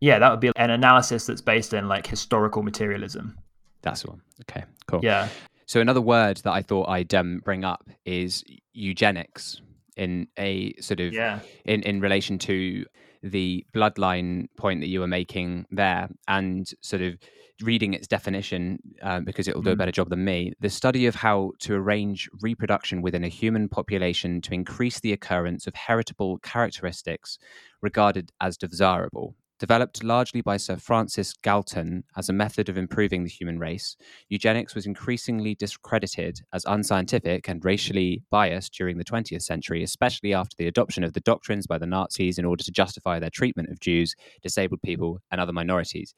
[0.00, 3.38] Yeah, that would be an analysis that's based in like historical materialism.
[3.82, 4.22] That's the one.
[4.42, 5.00] Okay, cool.
[5.02, 5.28] Yeah.
[5.66, 9.60] So another word that I thought I'd um, bring up is eugenics
[9.96, 11.40] in a sort of yeah.
[11.64, 12.84] in in relation to
[13.22, 17.18] the bloodline point that you were making there, and sort of
[17.62, 19.78] reading its definition um, because it will do a mm.
[19.78, 20.52] better job than me.
[20.60, 25.66] The study of how to arrange reproduction within a human population to increase the occurrence
[25.66, 27.38] of heritable characteristics
[27.82, 33.30] regarded as desirable Developed largely by Sir Francis Galton as a method of improving the
[33.30, 33.94] human race,
[34.30, 40.56] eugenics was increasingly discredited as unscientific and racially biased during the 20th century, especially after
[40.56, 43.80] the adoption of the doctrines by the Nazis in order to justify their treatment of
[43.80, 46.14] Jews, disabled people, and other minorities.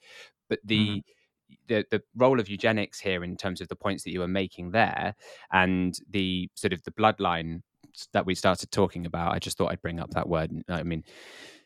[0.47, 0.99] But the mm-hmm
[1.67, 4.71] the, the role of eugenics here in terms of the points that you were making
[4.71, 5.15] there
[5.51, 7.61] and the sort of the bloodline
[8.13, 11.03] that we started talking about i just thought i'd bring up that word i mean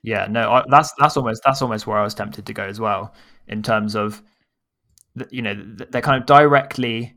[0.03, 2.79] yeah, no, I, that's that's almost that's almost where I was tempted to go as
[2.79, 3.13] well
[3.47, 4.21] in terms of,
[5.29, 5.53] you know,
[5.89, 7.13] they're kind of directly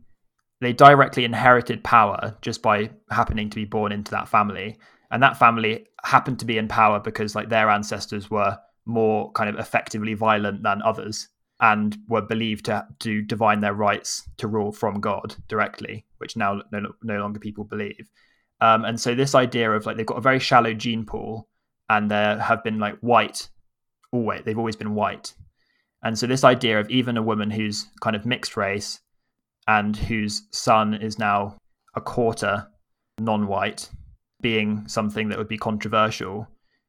[0.61, 4.79] they directly inherited power just by happening to be born into that family,
[5.11, 9.49] and that family happened to be in power because like their ancestors were more kind
[9.49, 11.29] of effectively violent than others
[11.61, 16.63] and were believed to to divine their rights to rule from God directly, which now
[16.73, 18.11] no, no longer people believe.
[18.61, 21.49] Um, and so this idea of like they've got a very shallow gene pool
[21.89, 23.49] and there have been like white
[24.13, 25.35] always they've always been white.
[26.03, 29.01] And so this idea of even a woman who's kind of mixed race
[29.69, 31.57] and whose son is now
[31.95, 32.67] a quarter
[33.19, 33.91] non-white
[34.41, 36.49] being something that would be controversial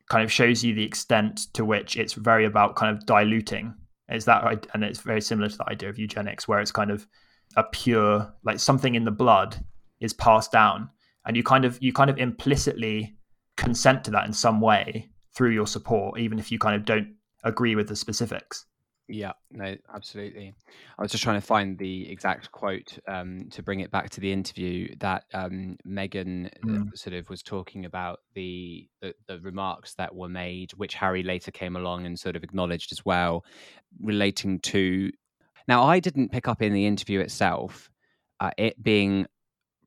[0.09, 3.73] kind of shows you the extent to which it's very about kind of diluting.
[4.09, 7.07] Is that and it's very similar to the idea of eugenics where it's kind of
[7.55, 9.63] a pure like something in the blood
[9.99, 10.89] is passed down
[11.25, 13.15] and you kind of you kind of implicitly
[13.57, 17.15] consent to that in some way through your support, even if you kind of don't
[17.43, 18.65] agree with the specifics.
[19.07, 20.53] Yeah, no, absolutely.
[20.97, 24.21] I was just trying to find the exact quote um, to bring it back to
[24.21, 26.97] the interview that um, Meghan mm.
[26.97, 31.51] sort of was talking about the, the, the remarks that were made, which Harry later
[31.51, 33.43] came along and sort of acknowledged as well,
[33.99, 35.11] relating to.
[35.67, 37.89] Now, I didn't pick up in the interview itself
[38.39, 39.27] uh, it being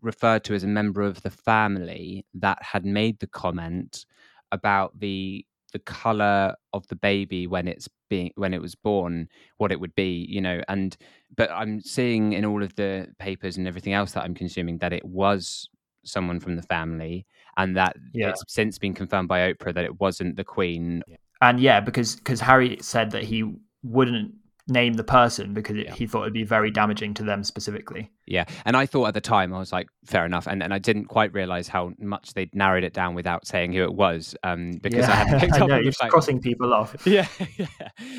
[0.05, 4.05] referred to as a member of the family that had made the comment
[4.53, 9.73] about the the color of the baby when it's being when it was born what
[9.73, 10.97] it would be you know and
[11.37, 14.93] but i'm seeing in all of the papers and everything else that i'm consuming that
[14.93, 15.69] it was
[16.05, 18.29] someone from the family and that yeah.
[18.29, 21.03] it's since been confirmed by oprah that it wasn't the queen
[21.41, 24.33] and yeah because because harry said that he wouldn't
[24.67, 25.95] name the person because it, yeah.
[25.95, 28.11] he thought it'd be very damaging to them specifically.
[28.27, 30.79] Yeah, and I thought at the time I was like, fair enough, and and I
[30.79, 34.73] didn't quite realize how much they'd narrowed it down without saying who it was, um,
[34.83, 35.13] because yeah.
[35.13, 35.69] I had picked up.
[35.69, 36.95] know, you're like, crossing people off.
[37.07, 37.67] Yeah, yeah,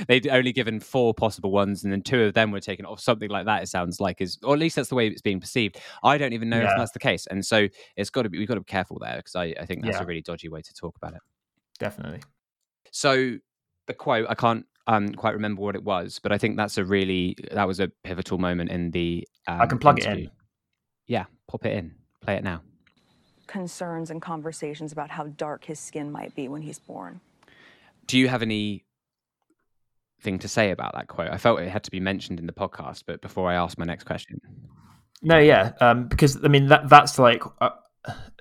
[0.08, 3.00] they'd only given four possible ones, and then two of them were taken off.
[3.00, 3.64] Something like that.
[3.64, 5.80] It sounds like is, or at least that's the way it's being perceived.
[6.04, 6.72] I don't even know yeah.
[6.72, 9.00] if that's the case, and so it's got to be we've got to be careful
[9.00, 11.22] there because I I think that's a really dodgy way to talk about it.
[11.80, 12.22] Definitely.
[12.92, 13.38] So
[13.88, 16.86] the quote I can't um, quite remember what it was, but I think that's a
[16.86, 19.28] really that was a pivotal moment in the.
[19.48, 20.26] Um, I can plug interview.
[20.26, 20.32] it in.
[21.08, 21.96] Yeah, pop it in.
[22.22, 22.62] Play it now.
[23.48, 27.22] Concerns and conversations about how dark his skin might be when he's born.
[28.08, 28.86] Do you have any
[30.22, 31.30] thing to say about that quote?
[31.30, 33.86] I felt it had to be mentioned in the podcast, but before I ask my
[33.86, 34.40] next question.
[35.22, 37.70] No, yeah, um, because I mean that that's like uh,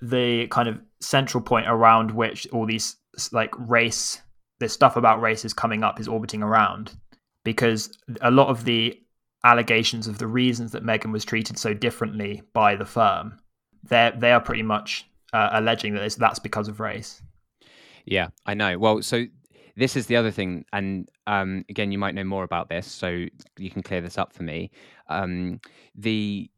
[0.03, 2.97] the kind of central point around which all these
[3.33, 4.21] like race
[4.65, 6.97] this stuff about race is coming up is orbiting around
[7.45, 8.99] because a lot of the
[9.45, 13.39] allegations of the reasons that Meghan was treated so differently by the firm,
[13.83, 17.21] they they are pretty much uh, alleging that that's because of race.
[18.07, 18.79] Yeah, I know.
[18.79, 19.27] Well, so
[19.77, 23.27] this is the other thing, and um, again, you might know more about this, so
[23.59, 24.71] you can clear this up for me.
[25.11, 25.61] Um,
[25.95, 26.51] the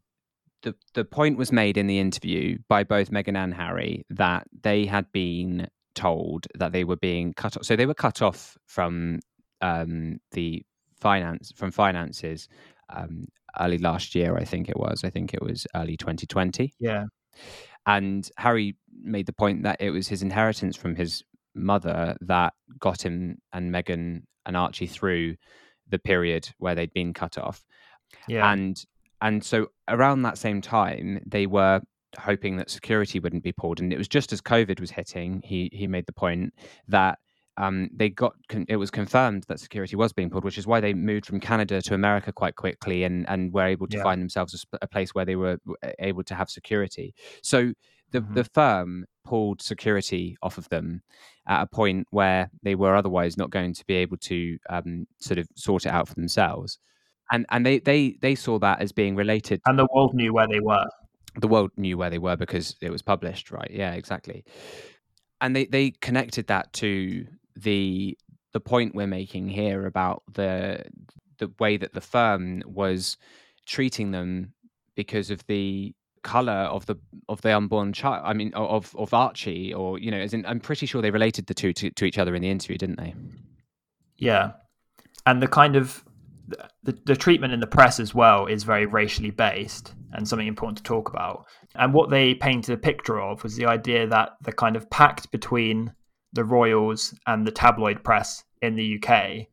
[0.62, 4.86] the the point was made in the interview by both Meghan and Harry that they
[4.86, 7.64] had been told that they were being cut off.
[7.64, 9.18] So they were cut off from
[9.60, 10.62] um, the
[11.00, 12.48] finance from finances
[12.90, 13.26] um,
[13.58, 14.36] early last year.
[14.36, 15.02] I think it was.
[15.02, 16.72] I think it was early 2020.
[16.78, 17.06] Yeah.
[17.86, 21.22] And Harry made the point that it was his inheritance from his
[21.54, 25.36] mother that got him and Meghan and Archie through
[25.88, 27.64] the period where they'd been cut off.
[28.28, 28.52] Yeah.
[28.52, 28.76] And
[29.20, 31.80] and so around that same time, they were
[32.16, 33.80] hoping that security wouldn't be pulled.
[33.80, 36.54] And it was just as COVID was hitting, he he made the point
[36.88, 37.18] that
[37.58, 40.80] um, they got con- it was confirmed that security was being pulled, which is why
[40.80, 44.02] they moved from Canada to America quite quickly and and were able to yeah.
[44.02, 45.58] find themselves a, a, place where they were
[45.98, 47.14] able to have security.
[47.42, 47.72] So
[48.12, 48.34] the mm-hmm.
[48.34, 51.02] the firm pulled security off of them
[51.48, 55.38] at a point where they were otherwise not going to be able to um, sort
[55.38, 56.78] of sort it out for themselves.
[57.32, 59.60] And and they, they they saw that as being related.
[59.66, 60.86] And the world knew where they were
[61.38, 63.70] the world knew where they were because it was published, right?
[63.70, 64.44] Yeah, exactly.
[65.40, 68.16] And they they connected that to the
[68.52, 70.84] the point we're making here about the
[71.38, 73.16] the way that the firm was
[73.66, 74.54] treating them
[74.94, 76.96] because of the color of the
[77.28, 80.58] of the unborn child i mean of of archie or you know as in i'm
[80.58, 83.14] pretty sure they related the two to, to each other in the interview didn't they
[84.16, 84.52] yeah
[85.24, 86.04] and the kind of
[86.82, 90.78] the, the treatment in the press as well is very racially based and something important
[90.78, 91.44] to talk about.
[91.74, 95.30] And what they painted a picture of was the idea that the kind of pact
[95.30, 95.92] between
[96.32, 99.46] the royals and the tabloid press in the UK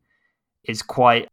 [0.64, 1.28] is quite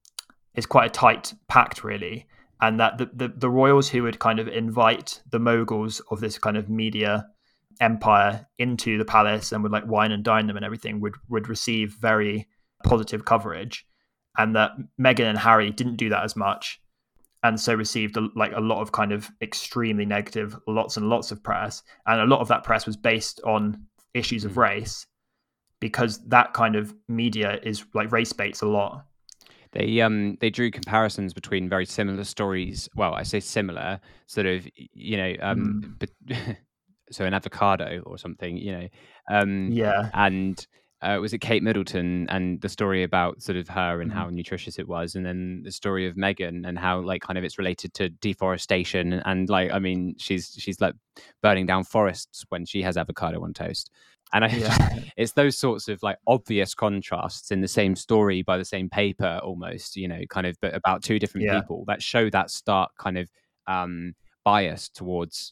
[0.54, 2.28] is quite a tight pact really
[2.62, 6.38] and that the, the, the royals who would kind of invite the moguls of this
[6.38, 7.26] kind of media
[7.80, 11.48] empire into the palace and would like wine and dine them and everything would would
[11.48, 12.48] receive very
[12.84, 13.86] positive coverage
[14.38, 16.80] and that Meghan and Harry didn't do that as much,
[17.44, 21.32] and so received a, like a lot of kind of extremely negative, lots and lots
[21.32, 24.60] of press, and a lot of that press was based on issues of hmm.
[24.60, 25.06] race,
[25.80, 29.06] because that kind of media is like race baits a lot.
[29.72, 32.90] They um they drew comparisons between very similar stories.
[32.96, 36.10] Well, I say similar, sort of you know um, mm.
[36.28, 36.58] but,
[37.12, 38.88] so an avocado or something, you know,
[39.30, 40.66] um, yeah, and
[41.02, 44.20] uh, was it Kate Middleton and the story about sort of her and mm-hmm.
[44.20, 47.44] how nutritious it was, and then the story of Meghan and how like kind of
[47.44, 50.94] it's related to deforestation and like I mean she's she's like
[51.42, 53.90] burning down forests when she has avocado on toast,
[54.32, 55.00] and I yeah.
[55.18, 59.40] it's those sorts of like obvious contrasts in the same story by the same paper
[59.44, 61.60] almost you know kind of but about two different yeah.
[61.60, 63.30] people that show that stark kind of
[63.68, 65.52] um bias towards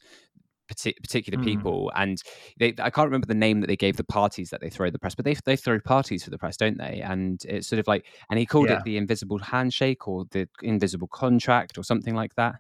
[0.70, 1.44] particular mm.
[1.44, 2.22] people and
[2.58, 5.00] they, i can't remember the name that they gave the parties that they throw the
[5.00, 7.88] press but they, they throw parties for the press don't they and it's sort of
[7.88, 8.78] like and he called yeah.
[8.78, 12.56] it the invisible handshake or the invisible contract or something like that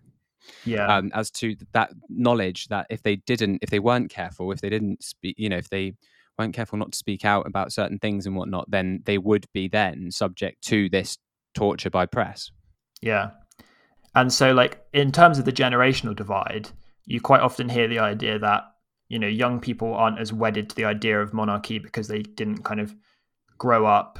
[0.65, 4.61] yeah um, as to that knowledge that if they didn't if they weren't careful if
[4.61, 5.93] they didn't speak you know if they
[6.37, 9.67] weren't careful not to speak out about certain things and whatnot then they would be
[9.67, 11.17] then subject to this
[11.53, 12.51] torture by press
[13.01, 13.31] yeah
[14.15, 16.69] and so like in terms of the generational divide
[17.09, 18.63] you quite often hear the idea that
[19.09, 22.63] you know young people aren't as wedded to the idea of monarchy because they didn't
[22.63, 22.95] kind of
[23.57, 24.19] grow up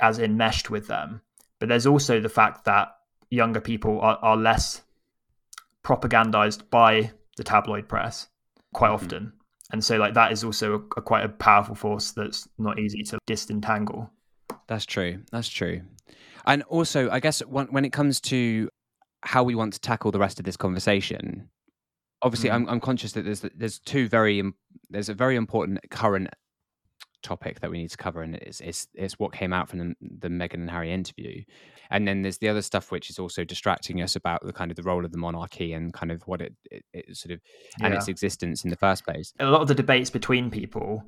[0.00, 1.20] as enmeshed with them.
[1.58, 2.94] But there's also the fact that
[3.30, 4.82] younger people are, are less
[5.82, 8.28] propagandized by the tabloid press
[8.72, 9.04] quite mm-hmm.
[9.04, 9.32] often.
[9.72, 13.02] And so like that is also a, a, quite a powerful force that's not easy
[13.02, 14.10] to disentangle.
[14.68, 15.22] That's true.
[15.32, 15.82] That's true.
[16.46, 18.68] And also, I guess when, when it comes to
[19.22, 21.48] how we want to tackle the rest of this conversation,
[22.22, 22.54] obviously, mm.
[22.54, 24.42] I'm, I'm conscious that there's there's two very
[24.90, 26.28] there's a very important current
[27.22, 29.94] topic that we need to cover, and it's it's, it's what came out from the,
[30.00, 31.42] the Meghan and Harry interview,
[31.90, 34.76] and then there's the other stuff which is also distracting us about the kind of
[34.76, 37.40] the role of the monarchy and kind of what it, it, it sort of
[37.82, 39.32] and its existence in the first place.
[39.40, 41.02] A lot of the debates between people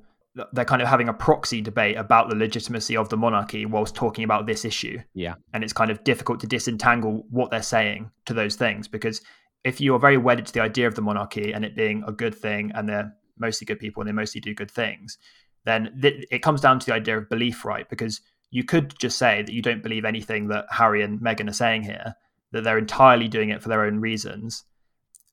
[0.52, 4.24] they're kind of having a proxy debate about the legitimacy of the monarchy whilst talking
[4.24, 4.98] about this issue.
[5.14, 5.34] Yeah.
[5.52, 9.20] And it's kind of difficult to disentangle what they're saying to those things because
[9.68, 12.12] if you are very wedded to the idea of the monarchy and it being a
[12.12, 15.18] good thing and they're mostly good people and they mostly do good things,
[15.64, 17.88] then th- it comes down to the idea of belief, right?
[17.90, 21.52] Because you could just say that you don't believe anything that Harry and Meghan are
[21.52, 22.14] saying here,
[22.52, 24.64] that they're entirely doing it for their own reasons.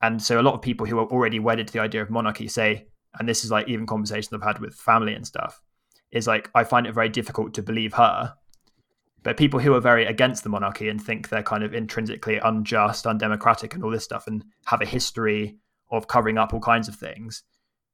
[0.01, 2.49] And so a lot of people who are already wedded to the idea of monarchy
[2.49, 5.61] say, and this is like even conversations I've had with family and stuff,
[6.11, 8.33] is like, I find it very difficult to believe her.
[9.25, 13.07] But people who are very against the monarchy and think they're kind of intrinsically unjust,
[13.07, 15.57] undemocratic, and all this stuff, and have a history
[15.89, 17.41] of covering up all kinds of things,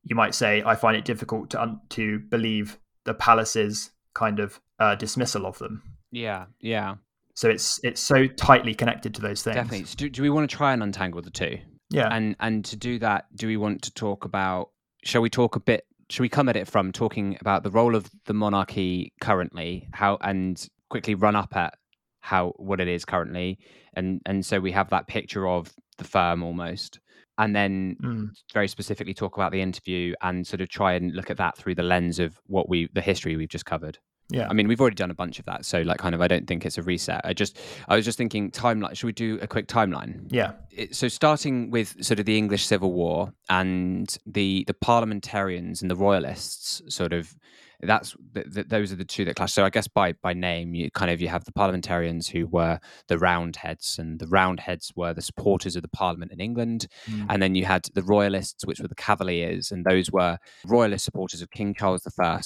[0.03, 4.59] you might say, I find it difficult to un- to believe the palace's kind of
[4.77, 5.81] uh, dismissal of them.
[6.11, 6.95] Yeah, yeah.
[7.33, 9.55] So it's it's so tightly connected to those things.
[9.55, 9.85] Definitely.
[9.85, 11.59] So do, do we want to try and untangle the two?
[11.91, 12.13] Yeah.
[12.13, 14.71] And and to do that, do we want to talk about?
[15.05, 15.85] Shall we talk a bit?
[16.09, 20.17] Shall we come at it from talking about the role of the monarchy currently, how
[20.19, 21.73] and quickly run up at
[22.19, 23.57] how what it is currently,
[23.95, 26.99] and and so we have that picture of the firm almost,
[27.37, 28.29] and then mm.
[28.53, 31.75] very specifically talk about the interview and sort of try and look at that through
[31.75, 33.97] the lens of what we the history we've just covered.
[34.31, 34.47] Yeah.
[34.49, 35.65] I mean, we've already done a bunch of that.
[35.65, 37.21] So, like, kind of, I don't think it's a reset.
[37.25, 38.95] I just, I was just thinking timeline.
[38.95, 40.27] Should we do a quick timeline?
[40.29, 40.53] Yeah.
[40.71, 45.91] It, so, starting with sort of the English Civil War and the the parliamentarians and
[45.91, 47.35] the royalists, sort of,
[47.83, 49.53] that's the, the, those are the two that clash.
[49.53, 52.79] So, I guess by by name, you kind of you have the parliamentarians who were
[53.07, 57.25] the Roundheads, and the Roundheads were the supporters of the Parliament in England, mm.
[57.29, 61.41] and then you had the Royalists, which were the Cavaliers, and those were royalist supporters
[61.41, 62.41] of King Charles I.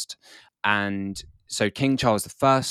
[0.63, 2.61] And so King Charles I,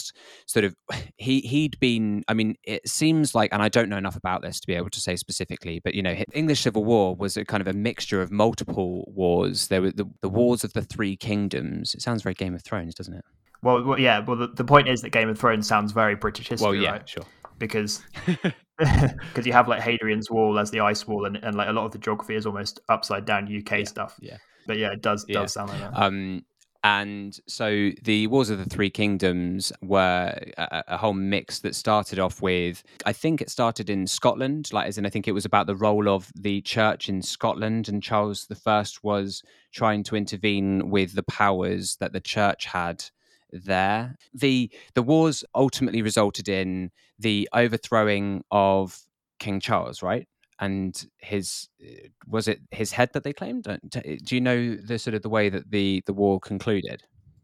[0.46, 0.74] sort of,
[1.16, 2.24] he he'd been.
[2.28, 4.90] I mean, it seems like, and I don't know enough about this to be able
[4.90, 8.20] to say specifically, but you know, English Civil War was a kind of a mixture
[8.22, 9.68] of multiple wars.
[9.68, 11.94] There were the, the wars of the three kingdoms.
[11.94, 13.24] It sounds very Game of Thrones, doesn't it?
[13.62, 14.20] Well, well yeah.
[14.20, 16.66] Well, the, the point is that Game of Thrones sounds very British history.
[16.66, 17.08] Well, yeah, right?
[17.08, 17.24] sure.
[17.58, 18.02] Because
[18.78, 21.86] because you have like Hadrian's Wall as the ice wall, and, and like a lot
[21.86, 24.16] of the geography is almost upside down UK yeah, stuff.
[24.20, 24.36] Yeah.
[24.66, 25.40] But yeah, it does yeah.
[25.40, 25.92] does sound like that.
[25.94, 26.42] Um,
[26.84, 32.18] and so the Wars of the Three Kingdoms were a, a, whole mix that started
[32.18, 35.46] off with, I think it started in Scotland, like as in I think it was
[35.46, 39.42] about the role of the church in Scotland, and Charles I was
[39.72, 43.02] trying to intervene with the powers that the church had
[43.50, 44.16] there.
[44.34, 49.00] The the wars ultimately resulted in the overthrowing of
[49.38, 50.28] King Charles, right?
[50.60, 53.66] And his eh, was it his head that they claimed?
[53.66, 57.02] Eh, do you know the sort of the way that the the war concluded?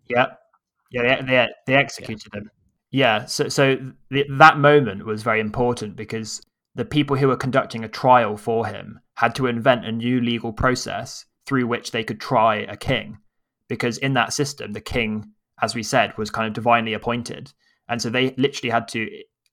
[0.08, 0.26] Yeah,
[0.90, 2.40] yeah, they they, they executed yeah.
[2.40, 2.50] him.
[2.92, 3.76] Yeah, so so
[4.10, 6.42] the, that moment was very important because
[6.74, 10.52] the people who were conducting a trial for him had to invent a new legal
[10.52, 13.18] process through which they could try a king,
[13.68, 17.52] because in that system, the king, as we said, was kind of divinely appointed,
[17.88, 19.08] and so they literally had to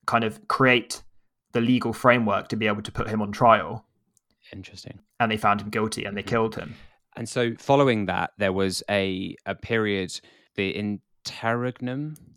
[0.05, 1.03] kind of create
[1.53, 3.85] the legal framework to be able to put him on trial.
[4.53, 4.99] Interesting.
[5.19, 6.29] And they found him guilty and they mm-hmm.
[6.29, 6.75] killed him.
[7.15, 10.19] And so, following that, there was a a period,
[10.55, 12.36] the interregnum, in,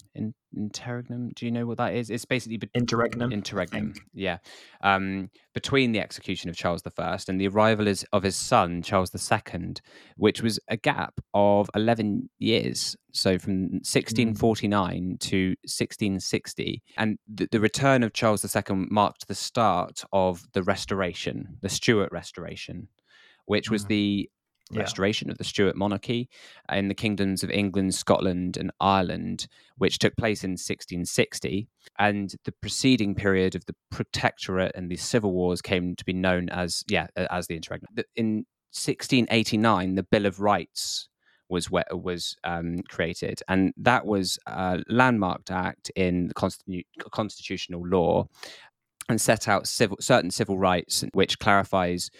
[0.57, 1.31] interregnum.
[1.35, 2.11] Do you know what that is?
[2.11, 3.33] It's basically be- interregnum.
[3.33, 3.95] Interregnum.
[4.15, 4.39] Yeah.
[4.83, 9.13] Um, between the execution of Charles I and the arrival is, of his son Charles
[9.15, 9.75] II,
[10.17, 12.97] which was a gap of eleven years.
[13.13, 15.21] So from 1649 mm.
[15.21, 21.59] to 1660, and the, the return of Charles II marked the start of the Restoration,
[21.61, 22.89] the Stuart Restoration,
[23.47, 23.89] which was mm.
[24.71, 24.81] Yeah.
[24.81, 26.29] restoration of the Stuart monarchy
[26.71, 29.47] in the kingdoms of England, Scotland, and Ireland,
[29.79, 31.69] which took place in 1660.
[31.99, 36.49] And the preceding period of the Protectorate and the Civil Wars came to be known
[36.49, 37.91] as, yeah, as the interregnum.
[38.17, 41.09] In 1689, the Bill of Rights
[41.49, 48.29] was was um, created, and that was a landmarked act in the constitu- constitutional law,
[49.09, 52.11] and set out civil, certain civil rights, which clarifies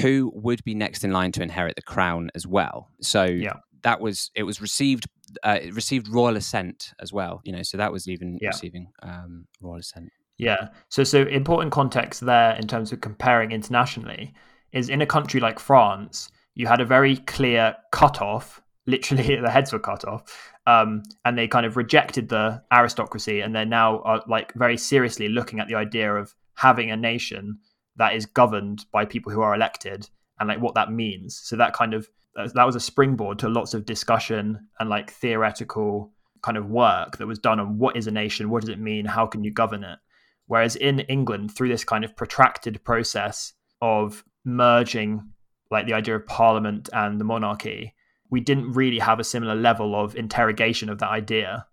[0.00, 2.88] who would be next in line to inherit the crown as well.
[3.00, 3.54] So yeah.
[3.82, 5.06] that was it was received
[5.42, 7.40] uh, it received royal assent as well.
[7.44, 8.48] You know, so that was even yeah.
[8.48, 10.10] receiving um, royal assent.
[10.38, 10.68] Yeah.
[10.88, 14.34] So so important context there in terms of comparing internationally
[14.72, 19.72] is in a country like France, you had a very clear cutoff literally the heads
[19.72, 20.52] were cut off.
[20.66, 25.28] Um, and they kind of rejected the aristocracy, and they're now are like very seriously
[25.28, 27.58] looking at the idea of having a nation
[28.00, 31.38] that is governed by people who are elected and like what that means.
[31.44, 36.10] So that kind of that was a springboard to lots of discussion and like theoretical
[36.42, 39.04] kind of work that was done on what is a nation, what does it mean,
[39.04, 39.98] how can you govern it.
[40.46, 45.22] Whereas in England, through this kind of protracted process of merging
[45.70, 47.94] like the idea of parliament and the monarchy,
[48.30, 51.66] we didn't really have a similar level of interrogation of that idea.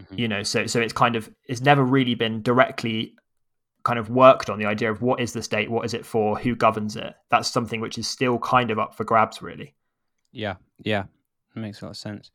[0.00, 0.18] Mm-hmm.
[0.18, 3.14] You know, so so it's kind of it's never really been directly
[3.84, 6.38] kind of worked on the idea of what is the state, what is it for,
[6.38, 7.14] who governs it.
[7.30, 9.74] That's something which is still kind of up for grabs, really.
[10.32, 11.04] Yeah, yeah,
[11.54, 12.30] it makes a lot of sense.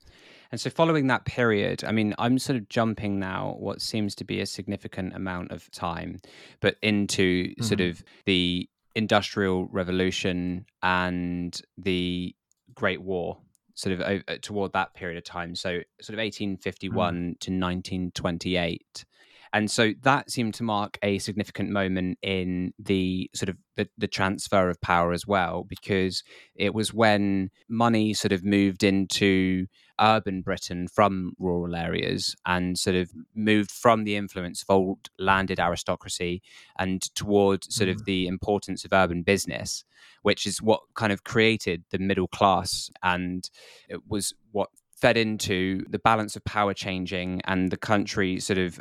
[0.52, 4.24] And so, following that period, I mean, I'm sort of jumping now what seems to
[4.24, 6.20] be a significant amount of time,
[6.60, 7.64] but into mm-hmm.
[7.64, 12.36] sort of the Industrial Revolution and the
[12.74, 13.38] Great War,
[13.76, 15.56] sort of uh, toward that period of time.
[15.56, 17.40] So, sort of 1851 mm.
[17.40, 19.06] to 1928
[19.54, 24.08] and so that seemed to mark a significant moment in the sort of the, the,
[24.08, 26.24] transfer of power as well because
[26.56, 29.66] it was when money sort of moved into
[30.02, 35.60] urban britain from rural areas and sort of moved from the influence of old landed
[35.60, 36.42] aristocracy
[36.78, 37.94] and towards sort mm.
[37.94, 39.84] of the importance of urban business
[40.22, 43.50] which is what kind of created the middle class and
[43.88, 48.80] it was what fed into the balance of power changing and the country sort of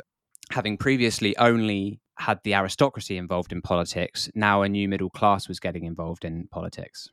[0.51, 5.59] having previously only had the aristocracy involved in politics, now a new middle class was
[5.59, 7.07] getting involved in politics.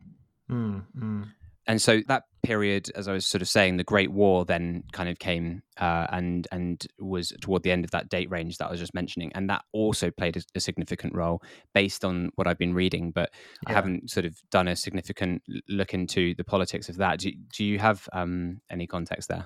[0.50, 1.24] Mm, mm.
[1.68, 5.08] And so that period, as I was sort of saying, the Great War then kind
[5.08, 8.70] of came uh, and and was toward the end of that date range that I
[8.70, 11.42] was just mentioning, and that also played a, a significant role
[11.74, 13.10] based on what I've been reading.
[13.10, 13.30] But
[13.66, 13.70] yeah.
[13.70, 17.18] I haven't sort of done a significant look into the politics of that.
[17.18, 19.44] Do, do you have um, any context there?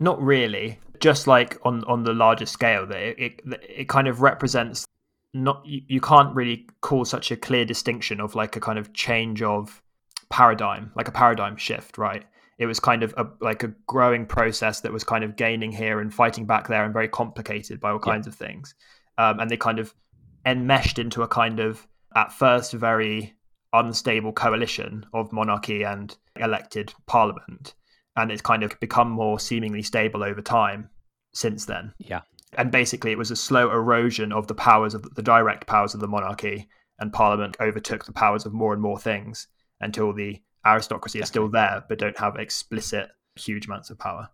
[0.00, 0.78] Not really.
[1.00, 4.86] Just like on on the larger scale, that it, it, it kind of represents
[5.34, 8.92] not you, you can't really call such a clear distinction of like a kind of
[8.94, 9.82] change of
[10.30, 12.24] paradigm, like a paradigm shift, right?
[12.58, 16.00] It was kind of a, like a growing process that was kind of gaining here
[16.00, 18.30] and fighting back there and very complicated by all kinds yeah.
[18.30, 18.74] of things.
[19.18, 19.94] Um, and they kind of
[20.46, 23.34] enmeshed into a kind of, at first, very
[23.74, 27.74] unstable coalition of monarchy and elected parliament
[28.16, 30.88] and it's kind of become more seemingly stable over time
[31.32, 31.92] since then.
[31.98, 32.22] Yeah.
[32.56, 36.00] And basically, it was a slow erosion of the powers of the direct powers of
[36.00, 39.48] the monarchy, and Parliament overtook the powers of more and more things
[39.80, 44.28] until the aristocracy is still there, but don't have explicit huge amounts of power.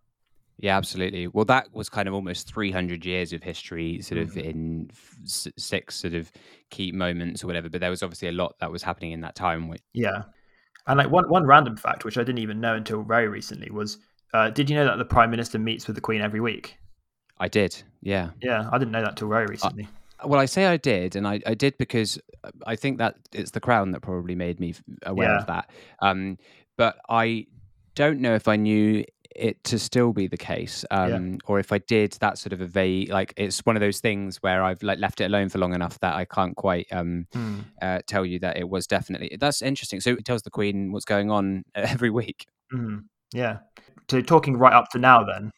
[0.59, 1.27] Yeah, absolutely.
[1.27, 4.39] Well, that was kind of almost 300 years of history, sort of mm-hmm.
[4.39, 4.91] in
[5.25, 6.31] six sort of
[6.71, 7.69] key moments or whatever.
[7.69, 9.69] But there was obviously a lot that was happening in that time.
[9.69, 9.83] Which...
[9.93, 10.23] Yeah.
[10.87, 13.99] And like one one random fact, which I didn't even know until very recently, was
[14.35, 16.77] uh, did you know that the prime minister meets with the queen every week?
[17.39, 17.81] I did.
[18.01, 18.31] Yeah.
[18.41, 19.89] Yeah, I didn't know that till very recently.
[20.25, 22.19] well, I say I did, and I, I did because
[22.67, 24.75] I think that it's the crown that probably made me
[25.05, 25.39] aware yeah.
[25.39, 25.71] of that.
[26.01, 26.39] Um,
[26.77, 27.47] but I
[27.95, 29.05] don't know if I knew
[29.37, 31.39] it to still be the case um, yeah.
[31.47, 34.39] or if i did that sort of a vague like it's one of those things
[34.43, 37.61] where i've like left it alone for long enough that i can't quite um, hmm.
[37.81, 41.05] uh, tell you that it was definitely that's interesting so it tells the queen what's
[41.05, 43.03] going on every week mm.
[43.33, 43.59] yeah
[44.11, 45.51] so talking right up to now then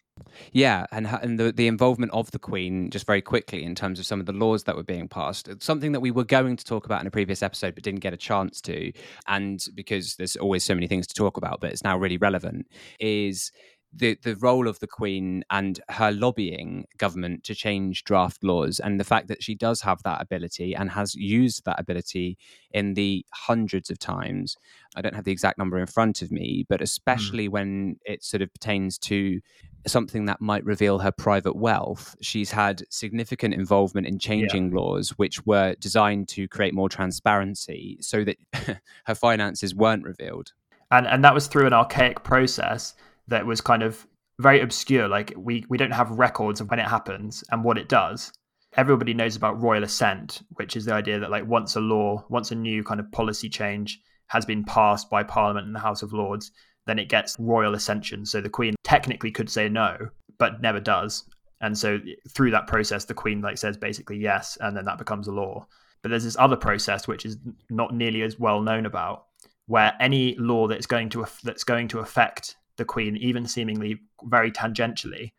[0.53, 4.07] yeah, and and the the involvement of the Queen just very quickly in terms of
[4.07, 5.49] some of the laws that were being passed.
[5.49, 8.01] It's something that we were going to talk about in a previous episode, but didn't
[8.01, 8.93] get a chance to,
[9.27, 12.67] and because there's always so many things to talk about, but it's now really relevant.
[13.01, 13.51] Is
[13.93, 19.01] the the role of the Queen and her lobbying government to change draft laws, and
[19.01, 22.39] the fact that she does have that ability and has used that ability
[22.73, 24.57] in the hundreds of times.
[24.97, 26.85] I don't have the exact number in front of me, but hmm.
[26.85, 27.53] especially mm.
[27.53, 29.41] when it sort of pertains to
[29.87, 34.79] something that might reveal her private wealth, she's had significant involvement in changing yeah.
[34.79, 38.37] laws which were designed to create more transparency so that
[39.05, 40.53] her finances weren't revealed.
[40.91, 42.95] And and that was through an archaic process
[43.29, 44.07] that was kind of
[44.39, 45.09] very obscure.
[45.09, 48.33] Like we we don't have records of when it happens and what it does.
[48.77, 52.51] Everybody knows about royal assent, which is the idea that like once a law, once
[52.51, 56.13] a new kind of policy change has been passed by Parliament and the House of
[56.13, 56.51] Lords,
[56.87, 58.25] then it gets royal ascension.
[58.27, 59.97] So the Queen technically could say no,
[60.39, 61.25] but never does.
[61.61, 61.99] And so
[62.31, 65.67] through that process, the Queen like says basically yes, and then that becomes a law.
[66.03, 67.39] But there's this other process which is
[67.71, 69.25] not nearly as well known about,
[69.67, 74.51] where any law that's going to that's going to affect the Queen, even seemingly very
[74.51, 75.33] tangentially,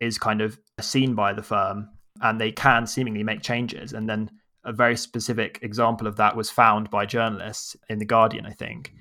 [0.00, 1.88] is kind of seen by the firm
[2.20, 3.92] and they can seemingly make changes.
[3.92, 4.30] And then
[4.64, 8.92] a very specific example of that was found by journalists in The Guardian, I think,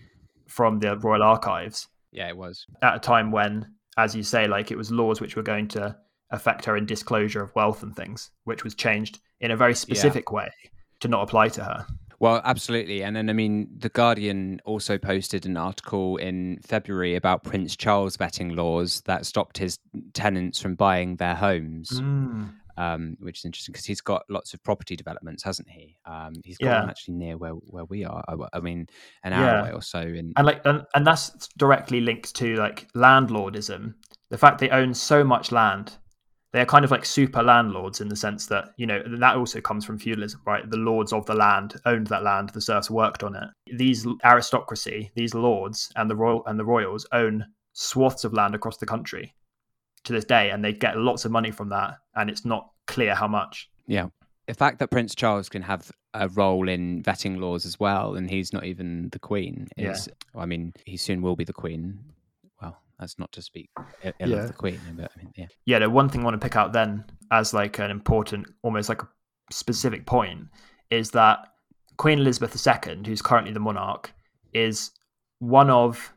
[0.47, 2.65] from the Royal Archives, Yeah, it was.
[2.81, 5.95] At a time when, as you say, like it was laws which were going to
[6.31, 10.25] affect her in disclosure of wealth and things, which was changed in a very specific
[10.29, 10.35] yeah.
[10.35, 10.49] way
[11.01, 11.85] to not apply to her.
[12.19, 13.03] Well, absolutely.
[13.03, 18.15] And then, I mean, The Guardian also posted an article in February about Prince Charles
[18.15, 19.79] vetting laws that stopped his
[20.13, 21.89] tenants from buying their homes.
[21.89, 22.53] Mm.
[22.77, 25.97] Um, which is interesting because he's got lots of property developments, hasn't he?
[26.05, 26.89] Um, he's got yeah.
[26.89, 28.23] actually near where where we are.
[28.27, 28.87] I, I mean,
[29.23, 29.61] an hour yeah.
[29.61, 29.99] away or so.
[29.99, 30.33] In...
[30.37, 33.93] And like, and, and that's directly linked to like landlordism.
[34.29, 35.97] The fact they own so much land
[36.53, 39.85] they're kind of like super landlords in the sense that you know that also comes
[39.85, 43.35] from feudalism right the lords of the land owned that land the serfs worked on
[43.35, 48.53] it these aristocracy these lords and the royal and the royals own swaths of land
[48.55, 49.33] across the country
[50.03, 53.13] to this day and they get lots of money from that and it's not clear
[53.13, 54.07] how much yeah
[54.47, 58.29] the fact that prince charles can have a role in vetting laws as well and
[58.29, 60.41] he's not even the queen is yeah.
[60.41, 61.99] i mean he soon will be the queen
[62.61, 63.69] Well, that's not to speak
[64.19, 64.37] ill yeah.
[64.37, 65.47] of the Queen, but I mean, yeah.
[65.65, 68.89] Yeah, the one thing I want to pick out then as like an important, almost
[68.89, 69.07] like a
[69.51, 70.47] specific point,
[70.89, 71.39] is that
[71.97, 74.11] Queen Elizabeth II, who's currently the monarch,
[74.53, 74.91] is
[75.39, 76.13] one of,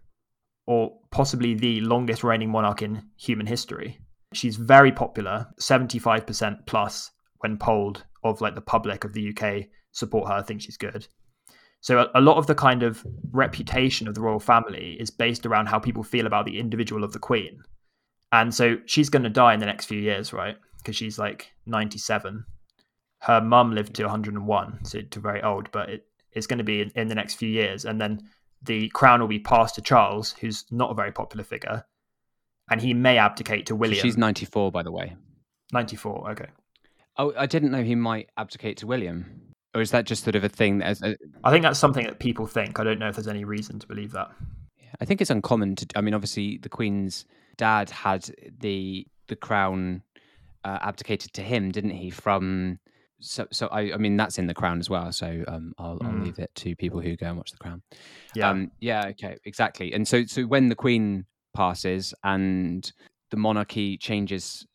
[0.66, 3.98] or possibly the longest reigning monarch in human history.
[4.32, 10.28] She's very popular, 75% plus when polled of like the public of the UK support
[10.28, 11.06] her, think she's good.
[11.80, 15.44] So a, a, lot of the kind of reputation of the royal family is based
[15.44, 17.62] around how people feel about the individual of the queen.
[18.32, 20.56] And so she's going to die in the next few years, right?
[20.78, 22.44] Because she's like 97.
[23.20, 26.80] Her mum lived to 101, so to very old, but it, it's going to be
[26.80, 27.84] in, in the next few years.
[27.84, 28.28] And then
[28.64, 31.84] the crown will be passed to Charles, who's not a very popular figure,
[32.70, 34.00] and he may abdicate to William.
[34.00, 35.16] She's 94, by the way.
[35.72, 36.48] 94, okay.
[37.16, 40.44] Oh, I didn't know he might abdicate to William or is that just sort of
[40.44, 40.78] a thing?
[40.78, 41.16] That, a...
[41.42, 42.78] I think that's something that people think.
[42.78, 44.30] I don't know if there's any reason to believe that.
[45.00, 45.86] I think it's uncommon to.
[45.96, 47.24] I mean, obviously, the Queen's
[47.56, 50.02] dad had the the crown
[50.64, 52.10] uh, abdicated to him, didn't he?
[52.10, 52.78] From
[53.24, 55.10] so, so I, I mean, that's in the Crown as well.
[55.12, 56.06] So um, I'll, mm.
[56.06, 57.82] I'll leave it to people who go and watch the Crown.
[58.34, 59.92] Yeah, um, yeah, okay, exactly.
[59.92, 62.90] And so, so when the Queen passes and
[63.30, 64.66] the monarchy changes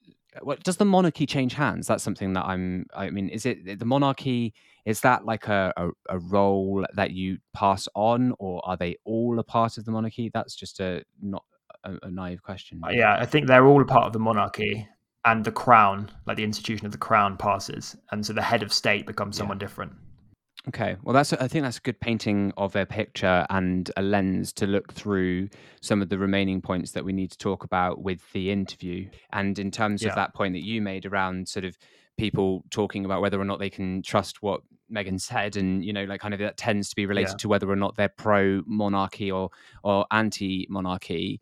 [0.41, 1.87] what does the monarchy change hands?
[1.87, 2.85] That's something that I'm.
[2.93, 4.53] I mean, is it the monarchy?
[4.85, 9.39] Is that like a, a, a, role that you pass on, or are they all
[9.39, 10.29] a part of the monarchy?
[10.33, 11.43] That's just a not
[11.83, 12.81] a, a naive question.
[12.83, 14.87] Uh, yeah, I think they're all a part of the monarchy,
[15.25, 18.71] and the crown, like the institution of the crown, passes, and so the head of
[18.71, 19.67] state becomes someone yeah.
[19.67, 19.93] different.
[20.67, 24.51] Okay, well, that's I think that's a good painting of a picture and a lens
[24.53, 25.49] to look through
[25.81, 29.09] some of the remaining points that we need to talk about with the interview.
[29.31, 30.09] And in terms yeah.
[30.09, 31.77] of that point that you made around sort of
[32.17, 34.61] people talking about whether or not they can trust what
[34.93, 37.37] Meghan said, and you know, like kind of that tends to be related yeah.
[37.37, 39.49] to whether or not they're pro monarchy or
[39.83, 41.39] or anti monarchy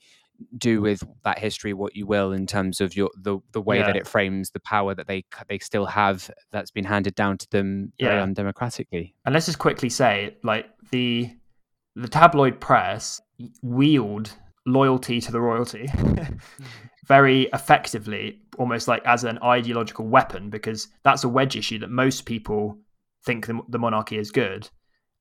[0.57, 3.87] do with that history what you will in terms of your the the way yeah.
[3.87, 7.49] that it frames the power that they they still have that's been handed down to
[7.49, 8.21] them yeah.
[8.21, 9.13] undemocratically.
[9.25, 11.29] And let's just quickly say, like the
[11.95, 13.21] the tabloid press
[13.61, 14.31] wield
[14.65, 15.89] loyalty to the royalty
[17.07, 22.25] very effectively, almost like as an ideological weapon, because that's a wedge issue that most
[22.25, 22.77] people
[23.25, 24.69] think the, the monarchy is good.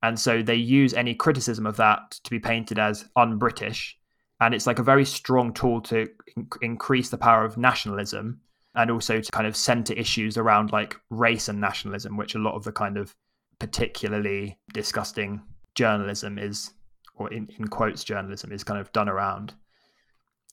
[0.03, 3.97] And so they use any criticism of that to be painted as un British
[4.39, 8.39] and it's like a very strong tool to in- increase the power of nationalism
[8.75, 12.55] and also to kind of center issues around like race and nationalism which a lot
[12.55, 13.15] of the kind of
[13.59, 15.41] particularly disgusting
[15.75, 16.71] journalism is
[17.15, 19.53] or in, in quotes journalism is kind of done around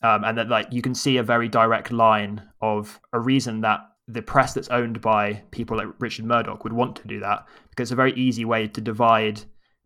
[0.03, 3.81] um, and that like you can see a very direct line of a reason that
[4.07, 7.87] the press that's owned by people like Richard Murdoch would want to do that because
[7.87, 9.41] it's a very easy way to divide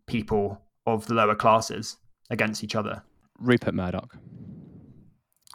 [0.07, 1.97] people of the lower classes
[2.29, 3.01] against each other.
[3.39, 4.17] Rupert Murdoch.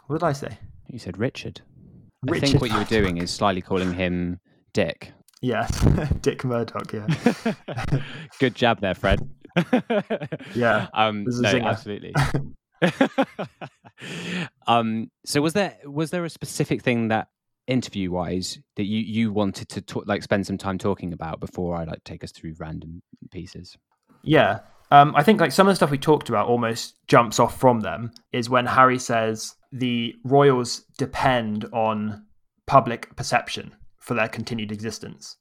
[0.07, 0.57] What did I say?
[0.87, 1.61] You said Richard.
[2.23, 2.43] Richard.
[2.43, 4.39] I think what you were doing is slightly calling him
[4.73, 5.11] Dick.
[5.41, 5.79] Yes,
[6.21, 6.91] Dick Murdoch.
[6.93, 7.07] Yeah.
[8.39, 9.19] Good jab there, Fred.
[10.55, 10.87] yeah.
[10.93, 12.13] Um, no, absolutely.
[14.67, 17.27] um, so was there was there a specific thing that
[17.67, 21.75] interview wise that you you wanted to talk, like spend some time talking about before
[21.75, 23.77] I like take us through random pieces?
[24.23, 24.59] Yeah.
[24.91, 27.79] Um, I think like some of the stuff we talked about almost jumps off from
[27.79, 32.25] them is when Harry says the royals depend on
[32.67, 35.37] public perception for their continued existence.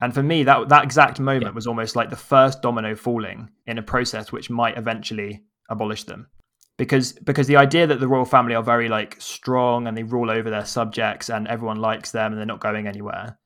[0.00, 1.50] And for me, that that exact moment yeah.
[1.54, 6.28] was almost like the first domino falling in a process which might eventually abolish them.
[6.76, 10.30] Because because the idea that the royal family are very like strong and they rule
[10.30, 13.38] over their subjects and everyone likes them and they're not going anywhere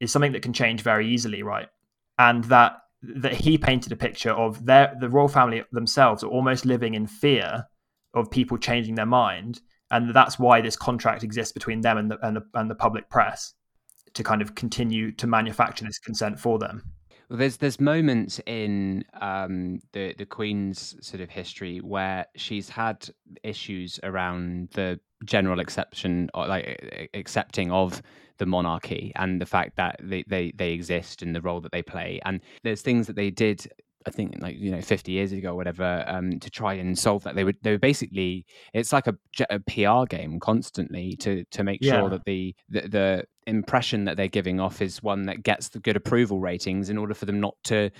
[0.00, 1.68] is something that can change very easily, right?
[2.18, 6.64] And that that he painted a picture of their the royal family themselves are almost
[6.64, 7.64] living in fear
[8.14, 12.26] of people changing their mind, and that's why this contract exists between them and the
[12.26, 13.54] and the, and the public press
[14.14, 16.82] to kind of continue to manufacture this consent for them.
[17.30, 23.08] Well, there's there's moments in um, the the Queen's sort of history where she's had
[23.44, 28.02] issues around the general exception, or like accepting of
[28.38, 31.82] the monarchy and the fact that they, they they exist and the role that they
[31.82, 32.20] play.
[32.24, 33.64] And there's things that they did
[34.06, 37.24] I think like you know 50 years ago or whatever um, to try and solve
[37.24, 39.14] that they would they were basically it's like a,
[39.50, 42.00] a PR game constantly to to make yeah.
[42.00, 45.80] sure that the, the, the impression that they're giving off is one that gets the
[45.80, 47.90] good approval ratings in order for them not to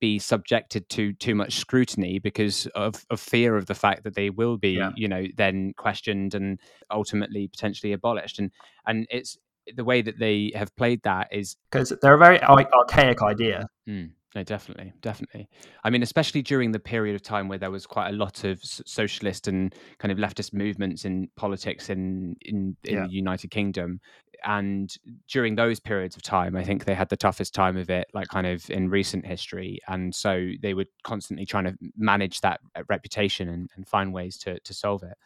[0.00, 4.28] be subjected to too much scrutiny because of, of fear of the fact that they
[4.28, 4.90] will be yeah.
[4.96, 6.58] you know then questioned and
[6.90, 8.50] ultimately potentially abolished and
[8.86, 9.38] and it's
[9.76, 14.10] the way that they have played that is because they're a very archaic idea mm.
[14.34, 15.48] No, definitely, definitely.
[15.84, 18.58] I mean, especially during the period of time where there was quite a lot of
[18.62, 23.06] socialist and kind of leftist movements in politics in in, in yeah.
[23.06, 24.00] the United Kingdom,
[24.44, 24.94] and
[25.28, 28.28] during those periods of time, I think they had the toughest time of it, like
[28.28, 32.82] kind of in recent history, and so they were constantly trying to manage that uh,
[32.88, 35.16] reputation and, and find ways to to solve it.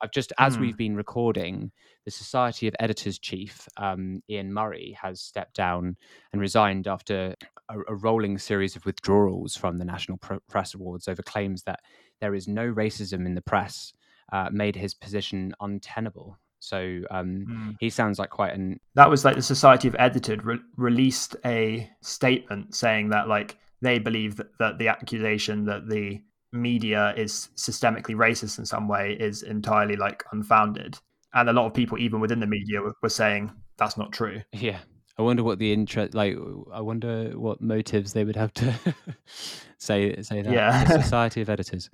[0.00, 0.60] I've just as mm.
[0.60, 1.72] we've been recording,
[2.04, 5.96] the Society of Editors chief um, Ian Murray has stepped down
[6.32, 7.34] and resigned after
[7.68, 10.18] a, a rolling series of withdrawals from the National
[10.48, 11.80] Press Awards over claims that
[12.20, 13.92] there is no racism in the press,
[14.32, 16.38] uh, made his position untenable.
[16.60, 17.76] So um, mm.
[17.80, 18.80] he sounds like quite an.
[18.94, 23.98] That was like the Society of Editors re- released a statement saying that like they
[23.98, 26.20] believe that, that the accusation that the
[26.52, 30.98] media is systemically racist in some way is entirely like unfounded.
[31.34, 34.42] And a lot of people, even within the media, were, were saying that's not true.
[34.52, 34.78] Yeah.
[35.18, 36.36] I wonder what the interest, like,
[36.72, 38.72] I wonder what motives they would have to
[39.78, 40.52] say say that.
[40.52, 41.90] Yeah, the Society of Editors.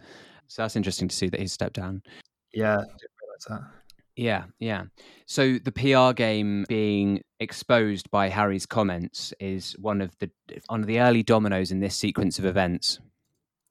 [0.48, 2.02] So that's interesting to see that he's stepped down.
[2.52, 3.60] Yeah, I didn't realize that.
[4.16, 4.84] Yeah, yeah.
[5.26, 10.30] So the PR game being exposed by Harry's comments is one of the
[10.68, 13.00] one of the early dominoes in this sequence of events.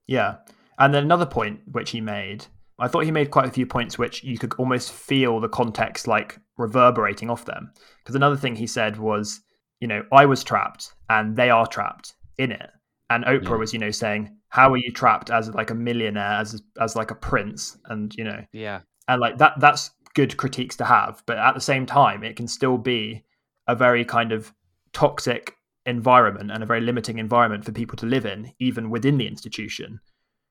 [0.08, 0.38] Yeah,
[0.80, 2.46] and then another point which he made,
[2.80, 6.08] I thought he made quite a few points which you could almost feel the context
[6.08, 7.72] like reverberating off them.
[8.00, 9.42] Because another thing he said was,
[9.80, 12.70] you know, I was trapped and they are trapped in it.
[13.10, 13.56] And Oprah yeah.
[13.56, 17.12] was, you know, saying, "How are you trapped as like a millionaire, as as like
[17.12, 21.38] a prince?" And you know, yeah, and like that that's good critiques to have, but
[21.38, 23.24] at the same time, it can still be
[23.68, 24.54] a very kind of
[24.92, 25.56] toxic
[25.86, 30.00] environment and a very limiting environment for people to live in, even within the institution.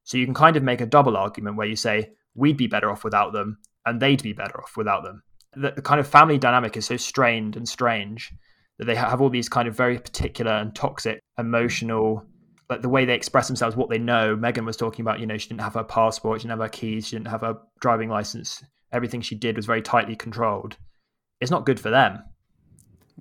[0.05, 2.91] So you can kind of make a double argument where you say we'd be better
[2.91, 5.23] off without them and they'd be better off without them.
[5.55, 8.33] The, the kind of family dynamic is so strained and strange
[8.79, 12.27] that they have all these kind of very particular and toxic emotional
[12.71, 14.35] like the way they express themselves, what they know.
[14.35, 16.71] Meghan was talking about, you know, she didn't have her passport, she didn't have her
[16.71, 18.65] keys, she didn't have her driving license.
[18.93, 20.77] Everything she did was very tightly controlled.
[21.41, 22.23] It's not good for them.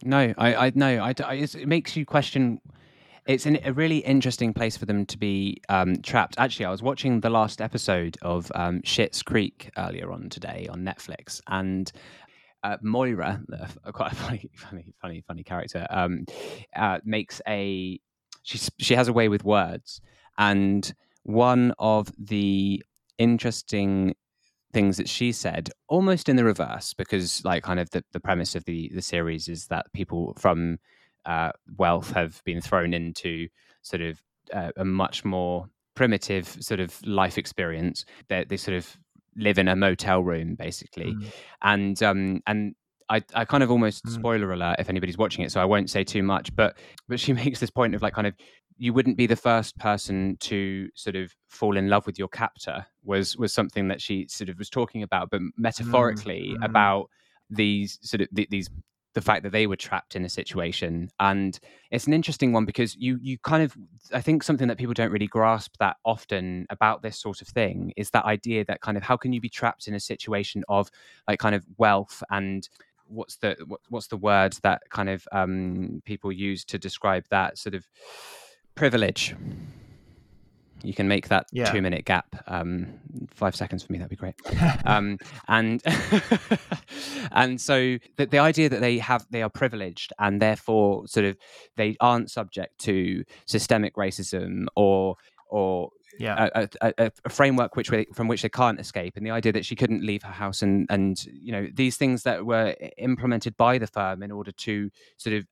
[0.03, 2.59] No, I, I no, I, I it makes you question
[3.27, 6.35] it's an, a really interesting place for them to be um, trapped.
[6.37, 10.79] Actually, I was watching the last episode of um, Schitt's Creek earlier on today on
[10.79, 11.91] Netflix, and
[12.63, 16.25] uh, Moira, uh, quite a funny, funny, funny, funny character, um,
[16.75, 17.99] uh, makes a
[18.43, 20.01] she she has a way with words,
[20.37, 20.93] and
[21.23, 22.83] one of the
[23.19, 24.15] interesting
[24.73, 28.55] things that she said almost in the reverse because like kind of the, the premise
[28.55, 30.77] of the the series is that people from
[31.25, 33.47] uh, wealth have been thrown into
[33.81, 34.21] sort of
[34.53, 38.05] uh, a much more primitive sort of life experience.
[38.27, 38.97] They, they sort of
[39.35, 41.31] live in a motel room basically, mm.
[41.61, 42.75] and um, and
[43.09, 44.13] I, I kind of almost mm.
[44.13, 46.55] spoiler alert if anybody's watching it, so I won't say too much.
[46.55, 48.33] But but she makes this point of like kind of
[48.77, 52.85] you wouldn't be the first person to sort of fall in love with your captor
[53.03, 56.65] was was something that she sort of was talking about, but metaphorically mm.
[56.65, 57.09] about
[57.49, 58.69] these sort of these
[59.13, 61.59] the fact that they were trapped in a situation and
[61.91, 63.75] it's an interesting one because you you kind of
[64.13, 67.91] i think something that people don't really grasp that often about this sort of thing
[67.97, 70.89] is that idea that kind of how can you be trapped in a situation of
[71.27, 72.69] like kind of wealth and
[73.05, 77.57] what's the what, what's the word that kind of um, people use to describe that
[77.57, 77.85] sort of
[78.75, 79.35] privilege
[80.83, 81.71] you can make that yeah.
[81.71, 82.87] two minute gap um,
[83.29, 84.35] five seconds for me that'd be great
[84.85, 85.17] um,
[85.47, 85.81] and
[87.31, 91.37] and so the, the idea that they have they are privileged and therefore sort of
[91.77, 95.15] they aren't subject to systemic racism or
[95.49, 96.49] or yeah.
[96.55, 99.75] a, a, a, framework which from which they can't escape, and the idea that she
[99.75, 103.87] couldn't leave her house, and and you know these things that were implemented by the
[103.87, 105.45] firm in order to sort of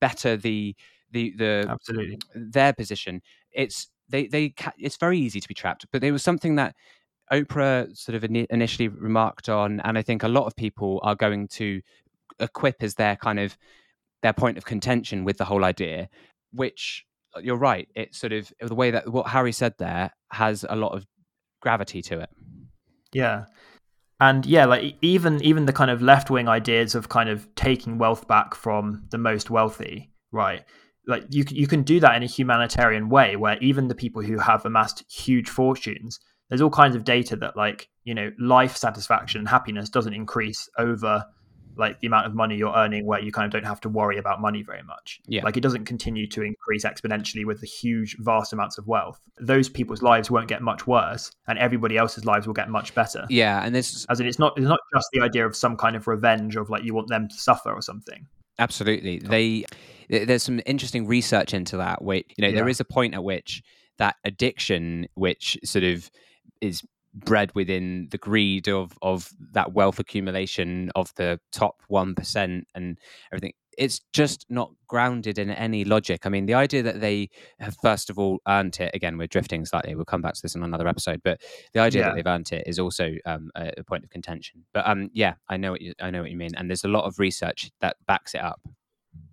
[0.00, 0.74] better the
[1.14, 3.22] the the absolutely their position.
[3.52, 6.74] It's they they it's very easy to be trapped but there was something that
[7.32, 11.14] Oprah sort of in- initially remarked on, and I think a lot of people are
[11.14, 11.80] going to
[12.38, 13.56] equip as their kind of
[14.22, 16.08] their point of contention with the whole idea,
[16.52, 17.04] which
[17.36, 17.88] uh, you're right.
[17.94, 21.06] It's sort of the way that what Harry said there has a lot of
[21.60, 22.30] gravity to it.
[23.12, 23.46] Yeah.
[24.20, 27.98] And yeah, like even even the kind of left wing ideas of kind of taking
[27.98, 30.64] wealth back from the most wealthy, right?
[31.06, 34.38] Like you you can do that in a humanitarian way, where even the people who
[34.38, 39.40] have amassed huge fortunes, there's all kinds of data that like you know life satisfaction
[39.40, 41.24] and happiness doesn't increase over
[41.76, 44.18] like the amount of money you're earning where you kind of don't have to worry
[44.18, 45.20] about money very much.
[45.26, 45.42] Yeah.
[45.44, 49.20] Like it doesn't continue to increase exponentially with the huge, vast amounts of wealth.
[49.40, 53.26] Those people's lives won't get much worse and everybody else's lives will get much better.
[53.28, 53.64] Yeah.
[53.64, 56.06] And this as in it's not it's not just the idea of some kind of
[56.06, 58.26] revenge of like you want them to suffer or something.
[58.58, 59.18] Absolutely.
[59.18, 59.64] They
[60.08, 62.54] there's some interesting research into that where you know, yeah.
[62.54, 63.62] there is a point at which
[63.98, 66.10] that addiction which sort of
[66.60, 66.82] is
[67.14, 72.98] bred within the greed of of that wealth accumulation of the top 1% and
[73.32, 76.26] everything it's just not grounded in any logic.
[76.26, 78.90] I mean, the idea that they have first of all earned it.
[78.94, 79.94] Again, we're drifting slightly.
[79.94, 81.20] We'll come back to this in another episode.
[81.22, 81.40] But
[81.72, 82.08] the idea yeah.
[82.08, 84.64] that they've earned it is also um, a, a, point of contention.
[84.72, 86.88] But um, yeah, I know what you, I know what you mean, and there's a
[86.88, 88.60] lot of research that backs it up.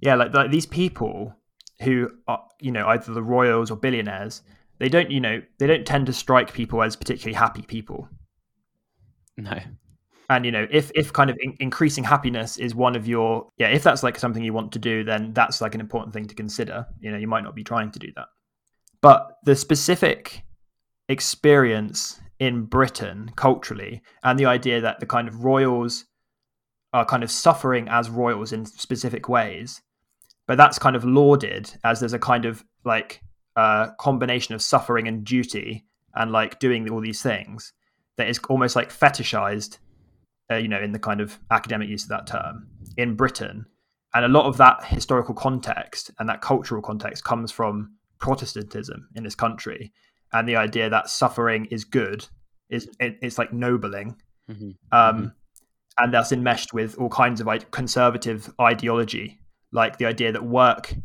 [0.01, 1.35] Yeah, like, like these people
[1.83, 4.41] who are, you know, either the royals or billionaires
[4.81, 8.09] they don't, you know, they don't tend to strike people as particularly happy people.
[9.37, 9.59] No.
[10.27, 13.67] And you know, if if kind of in- increasing happiness is one of your yeah,
[13.67, 16.33] if that's like something you want to do, then that's like an important thing to
[16.33, 16.87] consider.
[16.99, 18.25] You know, you might not be trying to do that.
[19.01, 20.41] But the specific
[21.09, 26.05] experience in Britain culturally and the idea that the kind of royals
[26.93, 29.81] are kind of suffering as royals in specific ways,
[30.47, 33.21] but that's kind of lauded as there's a kind of like
[33.55, 35.85] uh, combination of suffering and duty
[36.15, 37.73] and like doing all these things
[38.17, 39.77] that is almost like fetishized,
[40.51, 42.67] uh, you know, in the kind of academic use of that term
[42.97, 43.65] in Britain.
[44.13, 49.23] And a lot of that historical context and that cultural context comes from Protestantism in
[49.23, 49.93] this country
[50.33, 52.25] and the idea that suffering is good
[52.69, 54.15] is it, it's like nobling.
[54.49, 54.69] Mm-hmm.
[54.91, 55.25] Um, mm-hmm.
[55.97, 59.39] And that's enmeshed with all kinds of conservative ideology,
[59.71, 60.95] like the idea that work,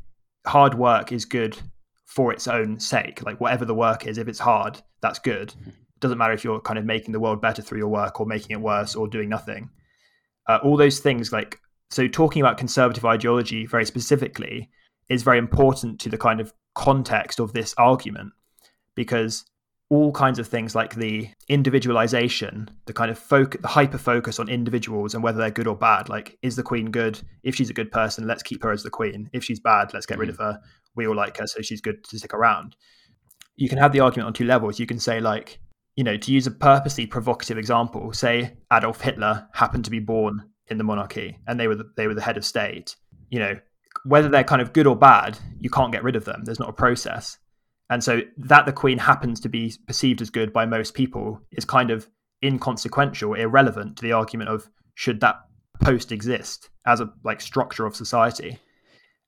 [0.46, 1.58] hard work is good
[2.06, 3.22] for its own sake.
[3.22, 5.50] Like whatever the work is, if it's hard, that's good.
[5.50, 5.70] It mm-hmm.
[6.00, 8.52] doesn't matter if you're kind of making the world better through your work or making
[8.52, 9.70] it worse or doing nothing.
[10.48, 11.58] Uh, all those things, like
[11.90, 14.70] so, talking about conservative ideology very specifically
[15.08, 18.32] is very important to the kind of context of this argument
[18.94, 19.44] because
[19.88, 24.48] all kinds of things like the individualization, the kind of focus, the hyper focus on
[24.48, 26.08] individuals and whether they're good or bad.
[26.08, 27.20] Like, is the queen good?
[27.44, 29.30] If she's a good person, let's keep her as the queen.
[29.32, 30.20] If she's bad, let's get mm-hmm.
[30.22, 30.60] rid of her.
[30.96, 32.74] We all like her, so she's good to stick around.
[33.56, 34.80] You can have the argument on two levels.
[34.80, 35.60] You can say, like,
[35.94, 40.50] you know, to use a purposely provocative example, say Adolf Hitler happened to be born
[40.68, 42.96] in the monarchy and they were the, they were the head of state.
[43.30, 43.58] You know,
[44.04, 46.42] whether they're kind of good or bad, you can't get rid of them.
[46.44, 47.38] There's not a process
[47.90, 51.64] and so that the queen happens to be perceived as good by most people is
[51.64, 52.08] kind of
[52.42, 55.36] inconsequential, irrelevant to the argument of should that
[55.82, 58.58] post exist as a like structure of society.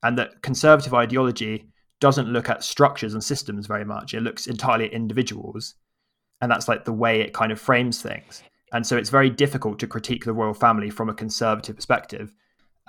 [0.02, 1.68] And that conservative ideology
[2.00, 4.14] doesn't look at structures and systems very much.
[4.14, 5.74] It looks entirely at individuals.
[6.40, 8.42] And that's like the way it kind of frames things.
[8.72, 12.32] And so it's very difficult to critique the royal family from a conservative perspective.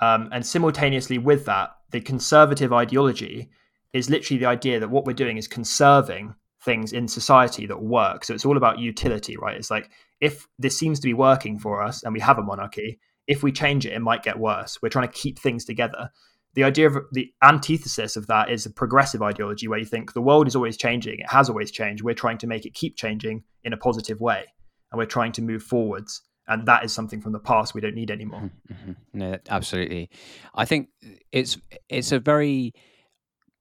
[0.00, 3.50] Um, and simultaneously with that, the conservative ideology
[3.92, 6.34] is literally the idea that what we're doing is conserving
[6.64, 8.24] things in society that work.
[8.24, 9.56] So it's all about utility, right?
[9.56, 13.00] It's like if this seems to be working for us and we have a monarchy,
[13.26, 14.78] if we change it, it might get worse.
[14.82, 16.10] We're trying to keep things together.
[16.54, 20.20] The idea of the antithesis of that is a progressive ideology where you think the
[20.20, 22.02] world is always changing, it has always changed.
[22.02, 24.44] We're trying to make it keep changing in a positive way,
[24.90, 26.22] and we're trying to move forwards.
[26.48, 28.40] And that is something from the past we don't need anymore.
[28.40, 28.90] Mm-hmm.
[28.90, 28.92] mm-hmm.
[29.12, 30.10] No, absolutely.
[30.52, 30.88] I think
[31.30, 31.56] it's
[31.88, 32.74] it's a very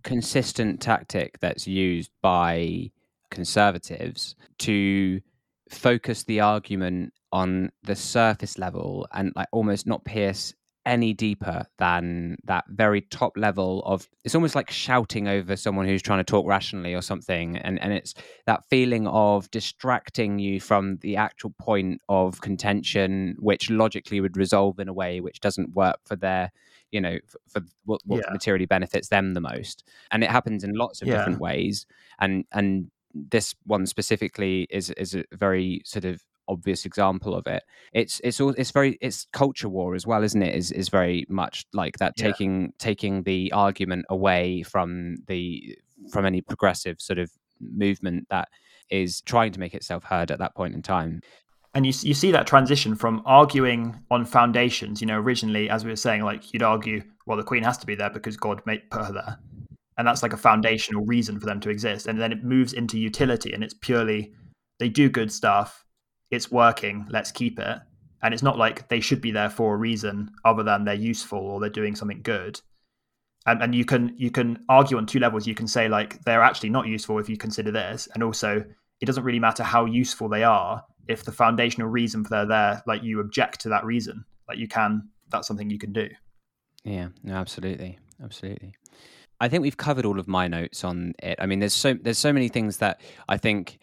[0.04, 2.92] consistent tactic that's used by
[3.32, 5.22] conservatives to
[5.70, 10.54] focus the argument on the surface level and like almost not pierce
[10.86, 16.02] any deeper than that very top level of it's almost like shouting over someone who's
[16.02, 17.58] trying to talk rationally or something.
[17.58, 18.16] And and it's
[18.48, 24.80] that feeling of distracting you from the actual point of contention which logically would resolve
[24.80, 26.52] in a way which doesn't work for their
[26.92, 28.32] you know for, for what, what yeah.
[28.32, 31.18] materially benefits them the most and it happens in lots of yeah.
[31.18, 31.86] different ways
[32.20, 37.64] and and this one specifically is is a very sort of obvious example of it.
[37.94, 40.56] It's it's all it's very it's culture war as well, isn't it?
[40.56, 42.26] Is is very much like that yeah.
[42.26, 45.78] taking taking the argument away from the
[46.12, 47.32] from any progressive sort of
[47.62, 48.50] movement that
[48.90, 51.22] is trying to make itself heard at that point in time
[51.74, 55.02] and you you see that transition from arguing on foundations.
[55.02, 57.86] You know, originally, as we were saying, like you'd argue, well, the Queen has to
[57.86, 59.40] be there because God made put her there,
[59.98, 62.08] and that's like a foundational reason for them to exist.
[62.08, 64.34] And then it moves into utility, and it's purely
[64.80, 65.86] they do good stuff,
[66.32, 67.78] it's working, let's keep it.
[68.22, 71.40] And it's not like they should be there for a reason other than they're useful
[71.40, 72.60] or they're doing something good.
[73.46, 75.48] And, and you can you can argue on two levels.
[75.48, 78.66] You can say like they're actually not useful if you consider this, and also
[79.02, 82.84] it doesn't really matter how useful they are if the foundational reason for they're there,
[82.86, 86.08] like you object to that reason, like you can, that's something you can do.
[86.86, 88.76] Yeah, no, absolutely, absolutely.
[89.42, 91.38] I think we've covered all of my notes on it.
[91.42, 93.80] I mean, there's so there's so many things that I think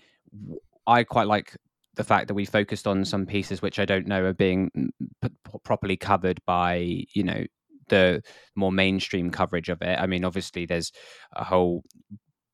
[0.86, 1.56] I quite like
[1.96, 4.88] the fact that we focused on some pieces which I don't know are being mm,
[5.22, 7.44] p- properly covered by you know
[7.88, 8.22] the
[8.54, 9.98] more mainstream coverage of it.
[9.98, 10.92] I mean, obviously, there's
[11.34, 11.82] a whole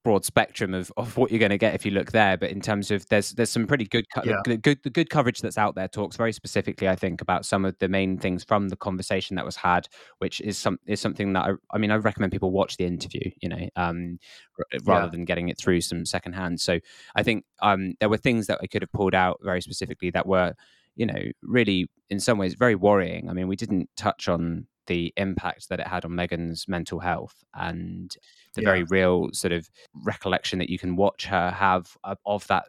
[0.04, 2.36] broad spectrum of, of what you're going to get if you look there.
[2.36, 4.40] But in terms of there's there's some pretty good co- yeah.
[4.44, 7.78] good the good coverage that's out there talks very specifically, I think, about some of
[7.78, 9.88] the main things from the conversation that was had,
[10.18, 13.30] which is some is something that I, I mean I recommend people watch the interview,
[13.40, 14.18] you know, um,
[14.58, 15.10] r- rather yeah.
[15.10, 16.60] than getting it through some secondhand.
[16.60, 16.80] So
[17.14, 20.26] I think um, there were things that I could have pulled out very specifically that
[20.26, 20.54] were
[20.94, 23.30] you know really in some ways very worrying.
[23.30, 27.44] I mean, we didn't touch on the impact that it had on Meghan's mental health
[27.54, 28.14] and
[28.54, 28.68] the yeah.
[28.68, 29.68] very real sort of
[30.04, 32.64] recollection that you can watch her have of that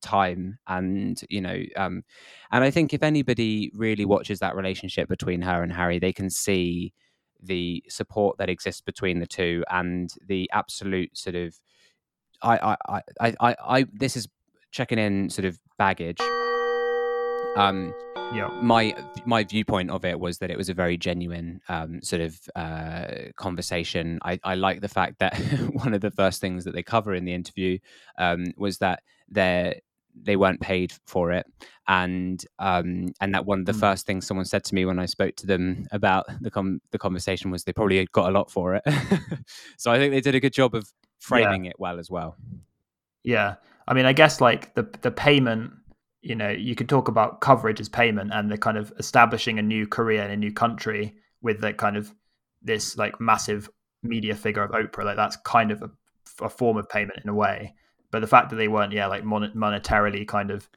[0.00, 2.02] time and you know um,
[2.50, 6.30] and i think if anybody really watches that relationship between her and harry they can
[6.30, 6.92] see
[7.42, 11.54] the support that exists between the two and the absolute sort of
[12.42, 14.28] i i i i, I this is
[14.70, 16.18] checking in sort of baggage
[17.58, 17.94] um
[18.32, 18.48] yeah.
[18.62, 18.94] my
[19.24, 23.06] my viewpoint of it was that it was a very genuine um, sort of uh,
[23.36, 24.18] conversation.
[24.22, 25.36] I i like the fact that
[25.72, 27.78] one of the first things that they cover in the interview
[28.18, 29.80] um, was that they
[30.14, 31.46] they weren't paid for it.
[31.86, 33.80] And um, and that one of the mm.
[33.80, 36.98] first things someone said to me when I spoke to them about the com- the
[36.98, 38.84] conversation was they probably got a lot for it.
[39.76, 41.70] So I think they did a good job of framing yeah.
[41.70, 42.36] it well as well.
[43.22, 43.56] Yeah.
[43.86, 45.72] I mean I guess like the the payment
[46.20, 49.62] you know you could talk about coverage as payment and the kind of establishing a
[49.62, 52.12] new career in a new country with the kind of
[52.62, 53.68] this like massive
[54.02, 55.90] media figure of Oprah like that's kind of a,
[56.44, 57.74] a form of payment in a way
[58.10, 60.68] but the fact that they weren't yeah like mon- monetarily kind of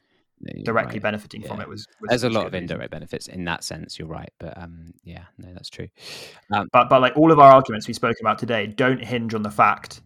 [0.64, 1.02] directly right.
[1.02, 1.48] benefiting yeah.
[1.48, 4.32] from it was, was there's a lot of indirect benefits in that sense you're right
[4.38, 5.86] but um yeah no that's true
[6.52, 9.42] um, but but like all of our arguments we spoke about today don't hinge on
[9.42, 10.00] the fact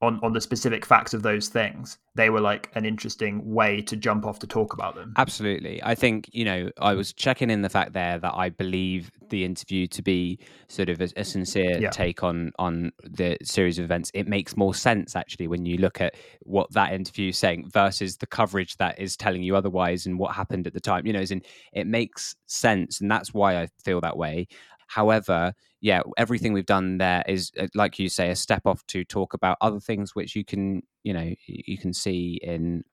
[0.00, 3.96] on on the specific facts of those things they were like an interesting way to
[3.96, 5.14] jump off to talk about them.
[5.16, 5.80] Absolutely.
[5.84, 9.44] I think you know i was checking in the fact there that i believe the
[9.44, 10.38] interview to be
[10.68, 11.90] sort of a, a sincere yeah.
[11.90, 14.10] take on on the series of events.
[14.14, 18.16] It makes more sense actually when you look at what that interview is saying versus
[18.16, 21.20] the coverage that is telling you otherwise and what happened at the time you know
[21.20, 21.42] as in
[21.72, 24.46] it makes sense and that's why i feel that way
[24.88, 29.04] However, yeah, everything we've done there is, uh, like you say, a step off to
[29.04, 32.84] talk about other things which you can, you know, you can see in.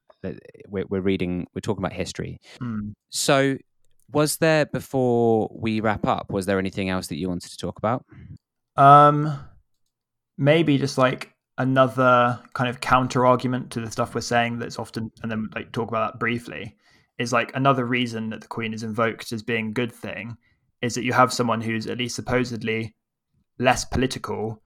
[0.68, 1.48] We're, we're reading.
[1.54, 2.42] We're talking about history.
[2.60, 2.94] Mm.
[3.10, 3.58] So,
[4.12, 6.32] was there before we wrap up?
[6.32, 8.06] Was there anything else that you wanted to talk about?
[8.76, 9.40] Um,
[10.38, 15.12] maybe just like another kind of counter argument to the stuff we're saying that's often,
[15.22, 16.76] and then like talk about that briefly,
[17.20, 20.36] is like another reason that the Queen is invoked as being a good thing
[20.86, 22.96] is that you have someone who's at least supposedly
[23.58, 24.62] less political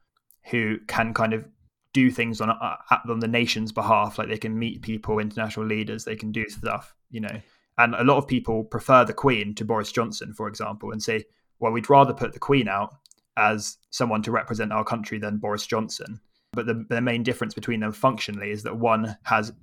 [0.45, 1.45] who can kind of
[1.93, 2.75] do things on uh,
[3.09, 4.17] on the nation's behalf.
[4.17, 7.41] Like they can meet people international leaders they can do stuff you know.
[7.77, 11.23] And a lot of people prefer the queen to boris johnson for example and say
[11.59, 12.93] well we'd rather put the queen out
[13.37, 16.19] as someone to represent our country than boris johnson.
[16.51, 19.53] But the, the main difference between them functionally is that one has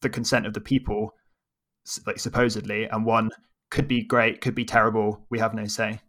[0.00, 1.14] the consent of the people
[2.06, 3.30] like supposedly and one
[3.70, 5.24] could be great, could be terrible.
[5.30, 6.00] We have no say.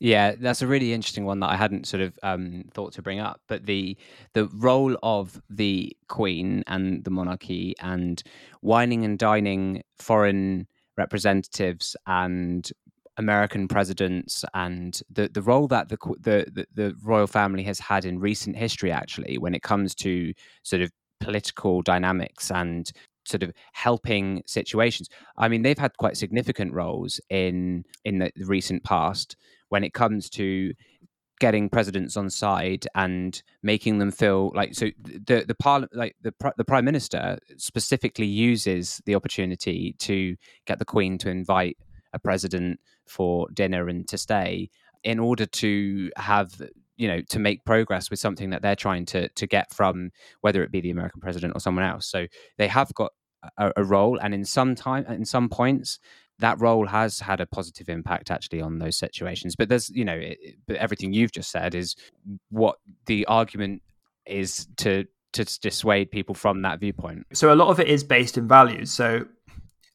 [0.00, 3.20] Yeah, that's a really interesting one that I hadn't sort of um, thought to bring
[3.20, 3.40] up.
[3.48, 3.96] But the
[4.32, 8.22] the role of the Queen and the monarchy and
[8.60, 10.66] wining and dining foreign
[10.96, 12.70] representatives and
[13.16, 18.18] American presidents and the, the role that the, the the royal family has had in
[18.18, 20.32] recent history, actually, when it comes to
[20.64, 20.90] sort of
[21.20, 22.90] political dynamics and
[23.24, 25.08] sort of helping situations.
[25.36, 29.36] I mean, they've had quite significant roles in in the recent past
[29.68, 30.72] when it comes to
[31.40, 36.32] getting presidents on side and making them feel like so the the parliament like the
[36.56, 41.76] the prime minister specifically uses the opportunity to get the queen to invite
[42.12, 44.70] a president for dinner and to stay
[45.02, 46.62] in order to have
[46.96, 50.62] you know to make progress with something that they're trying to to get from whether
[50.62, 52.06] it be the American president or someone else.
[52.06, 52.26] So
[52.58, 53.12] they have got
[53.58, 55.98] a, a role, and in some time, in some points,
[56.38, 59.54] that role has had a positive impact actually on those situations.
[59.56, 61.94] But there's, you know, it, but everything you've just said is
[62.50, 62.76] what
[63.06, 63.82] the argument
[64.26, 67.26] is to to dissuade people from that viewpoint.
[67.32, 68.92] So a lot of it is based in values.
[68.92, 69.26] So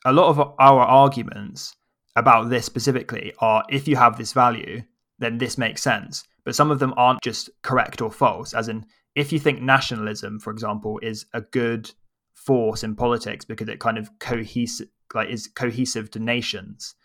[0.06, 1.76] a lot of our arguments
[2.16, 4.82] about this specifically are if you have this value,
[5.18, 6.26] then this makes sense.
[6.50, 8.56] But some of them aren't just correct or false.
[8.56, 8.84] As in,
[9.14, 11.92] if you think nationalism, for example, is a good
[12.34, 16.96] force in politics because it kind of cohesive like is cohesive to nations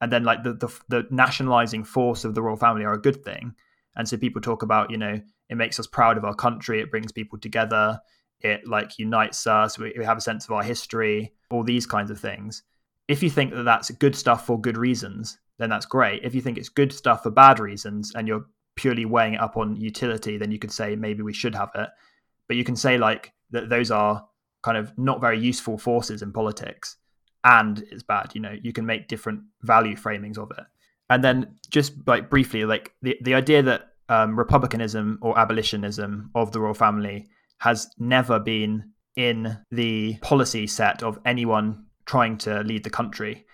[0.00, 3.22] and then like the, the the nationalizing force of the royal family are a good
[3.22, 3.54] thing
[3.94, 6.90] and so people talk about you know it makes us proud of our country it
[6.90, 8.00] brings people together
[8.40, 12.10] it like unites us we, we have a sense of our history all these kinds
[12.10, 12.62] of things
[13.06, 16.40] if you think that that's good stuff for good reasons then that's great if you
[16.40, 18.46] think it's good stuff for bad reasons and you're
[18.76, 21.88] purely weighing it up on utility then you could say maybe we should have it.
[22.48, 24.26] But you can say like that those are
[24.62, 26.96] kind of not very useful forces in politics
[27.44, 30.64] and it's bad you know you can make different value framings of it.
[31.10, 36.52] And then just like briefly like the, the idea that um, republicanism or abolitionism of
[36.52, 37.26] the royal family
[37.58, 43.46] has never been in the policy set of anyone trying to lead the country.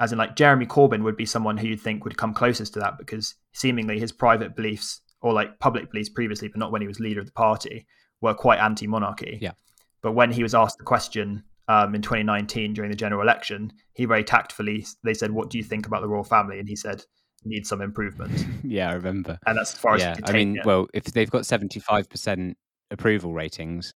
[0.00, 2.80] As in like jeremy corbyn would be someone who you'd think would come closest to
[2.80, 6.88] that because seemingly his private beliefs or like public beliefs previously but not when he
[6.88, 7.86] was leader of the party
[8.20, 9.52] were quite anti-monarchy yeah
[10.02, 14.06] but when he was asked the question um, in 2019 during the general election, he
[14.06, 17.04] very tactfully they said, "What do you think about the royal family?" And he said,
[17.44, 19.38] "Need some improvement." yeah, I remember.
[19.46, 20.66] And that's as far yeah, as I mean, it.
[20.66, 22.56] well, if they've got 75 percent
[22.90, 23.92] approval ratings,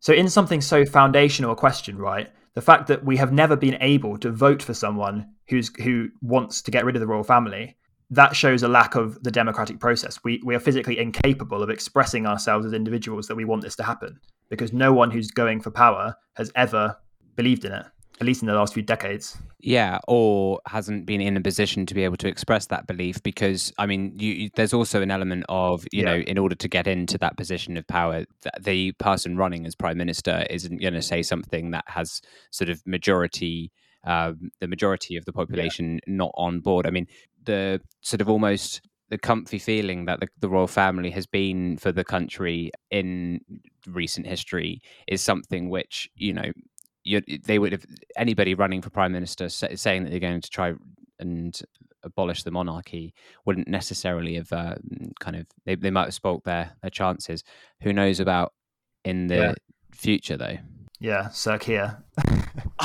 [0.00, 2.30] so in something so foundational a question, right?
[2.54, 6.62] The fact that we have never been able to vote for someone who's who wants
[6.62, 7.76] to get rid of the royal family
[8.10, 10.18] that shows a lack of the democratic process.
[10.24, 13.82] We we are physically incapable of expressing ourselves as individuals that we want this to
[13.82, 16.96] happen because no one who's going for power has ever
[17.34, 17.84] believed in it,
[18.20, 19.36] at least in the last few decades.
[19.60, 23.72] Yeah, or hasn't been in a position to be able to express that belief because,
[23.78, 26.12] I mean, you, there's also an element of, you yeah.
[26.12, 28.24] know, in order to get into that position of power,
[28.60, 32.20] the person running as prime minister isn't going to say something that has
[32.52, 33.72] sort of majority.
[34.06, 36.14] Um, the majority of the population yeah.
[36.14, 36.86] not on board.
[36.86, 37.08] I mean,
[37.44, 41.92] the sort of almost the comfy feeling that the, the, royal family has been for
[41.92, 43.40] the country in
[43.86, 46.50] recent history is something which you know
[47.04, 47.86] you, they would have
[48.16, 50.74] anybody running for prime minister say, saying that they're going to try
[51.20, 51.62] and
[52.02, 54.76] abolish the monarchy wouldn't necessarily have uh,
[55.20, 57.44] kind of they, they might have spoilt their their chances.
[57.82, 58.52] Who knows about
[59.04, 59.54] in the yeah.
[59.92, 60.58] future though?
[60.98, 62.02] Yeah, Sir Keir.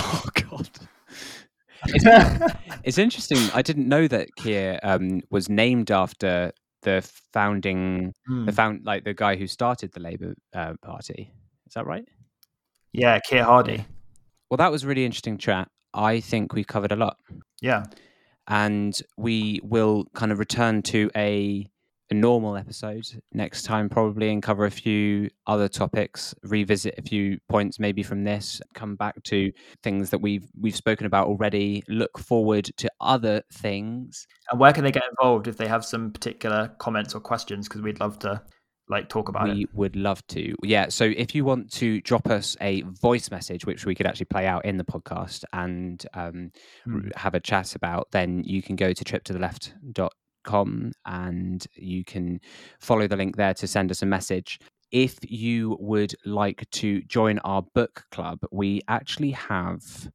[1.86, 2.54] It's,
[2.84, 3.38] it's, interesting.
[3.54, 6.52] I didn't know that Keir um, was named after
[6.82, 8.46] the founding, mm.
[8.46, 8.56] the hmm.
[8.56, 11.32] found like the guy who started the Labour uh, Party.
[11.68, 12.06] Is that right?
[12.92, 13.86] Yeah, Keir Hardie.
[14.50, 15.70] Well, that was really interesting chat.
[15.94, 17.18] I think we covered a lot.
[17.62, 17.86] Yeah.
[18.48, 21.70] And we will kind of return to a,
[22.12, 27.40] a normal episode next time, probably, and cover a few other topics, revisit a few
[27.50, 29.52] points maybe from this, come back to
[29.82, 34.28] things that we've we've spoken about already, look forward to other things.
[34.52, 37.68] And where can they get involved if they have some particular comments or questions?
[37.68, 38.42] Because we'd love to
[38.90, 39.70] like talk about we it.
[39.74, 40.54] would love to.
[40.64, 40.90] Yeah.
[40.90, 44.46] So if you want to drop us a voice message, which we could actually play
[44.46, 46.52] out in the podcast and um,
[46.86, 47.16] mm.
[47.16, 49.04] have a chat about, then you can go to
[50.44, 52.40] triptotheleft.com and you can
[52.80, 54.60] follow the link there to send us a message.
[54.92, 60.12] If you would like to join our book club, we actually have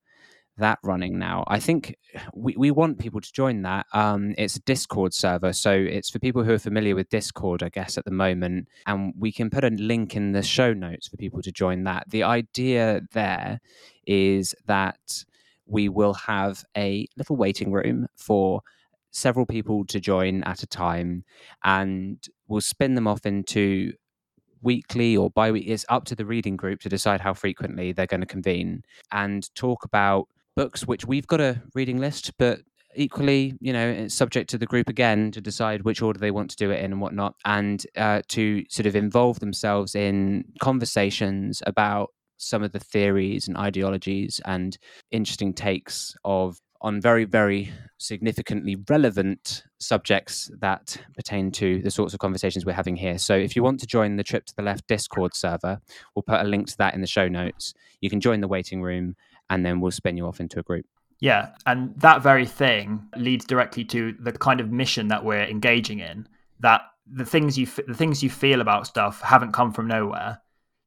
[0.59, 1.45] that running now.
[1.49, 1.97] I think
[2.35, 3.87] we, we want people to join that.
[3.93, 7.69] Um, it's a Discord server, so it's for people who are familiar with Discord, I
[7.69, 8.69] guess, at the moment.
[8.87, 12.05] And we can put a link in the show notes for people to join that.
[12.09, 13.61] The idea there
[14.07, 15.25] is that
[15.67, 18.63] we will have a little waiting room for
[19.17, 21.25] several people to join at a time,
[21.65, 23.93] and we'll spin them off into
[24.63, 28.21] weekly or bi-weekly it's up to the reading group to decide how frequently they're going
[28.21, 32.61] to convene and talk about books which we've got a reading list, but
[32.97, 36.51] equally, you know, it's subject to the group again to decide which order they want
[36.51, 41.63] to do it in and whatnot, and uh, to sort of involve themselves in conversations
[41.67, 42.09] about
[42.39, 44.79] some of the theories and ideologies and
[45.11, 52.21] interesting takes of on very very significantly relevant subjects that pertain to the sorts of
[52.21, 54.87] conversations we're having here so if you want to join the trip to the left
[54.87, 55.81] discord server
[56.15, 58.83] we'll put a link to that in the show notes you can join the waiting
[58.83, 59.17] room
[59.51, 60.87] and then we'll spin you off into a group.
[61.21, 66.01] Yeah, and that very thing leads directly to the kind of mission that we're engaging
[66.01, 66.29] in.
[66.61, 70.43] That the things you the things you feel about stuff haven't come from nowhere.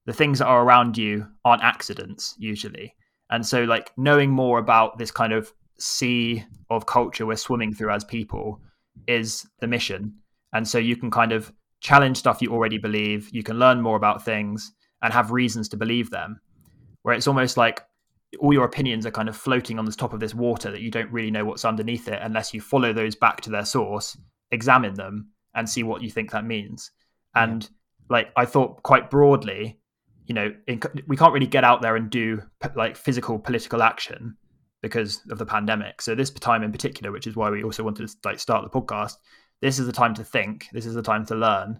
[0.05, 2.95] The things that are around you aren't accidents usually,
[3.29, 7.91] And so, like, knowing more about this kind of sea of culture we're swimming through
[7.91, 8.61] as people
[9.07, 10.13] is the mission.
[10.53, 11.51] And so, you can kind of
[11.81, 15.77] challenge stuff you already believe, you can learn more about things and have reasons to
[15.77, 16.39] believe them.
[17.03, 17.83] Where it's almost like
[18.39, 20.91] all your opinions are kind of floating on the top of this water that you
[20.91, 24.17] don't really know what's underneath it unless you follow those back to their source,
[24.51, 26.91] examine them, and see what you think that means.
[27.35, 27.67] And
[28.09, 29.79] like I thought quite broadly,
[30.25, 32.41] you know, in, we can't really get out there and do
[32.75, 34.35] like physical political action
[34.81, 36.01] because of the pandemic.
[36.01, 38.81] So this time in particular, which is why we also wanted to like start the
[38.81, 39.15] podcast,
[39.61, 40.67] this is the time to think.
[40.71, 41.79] This is the time to learn.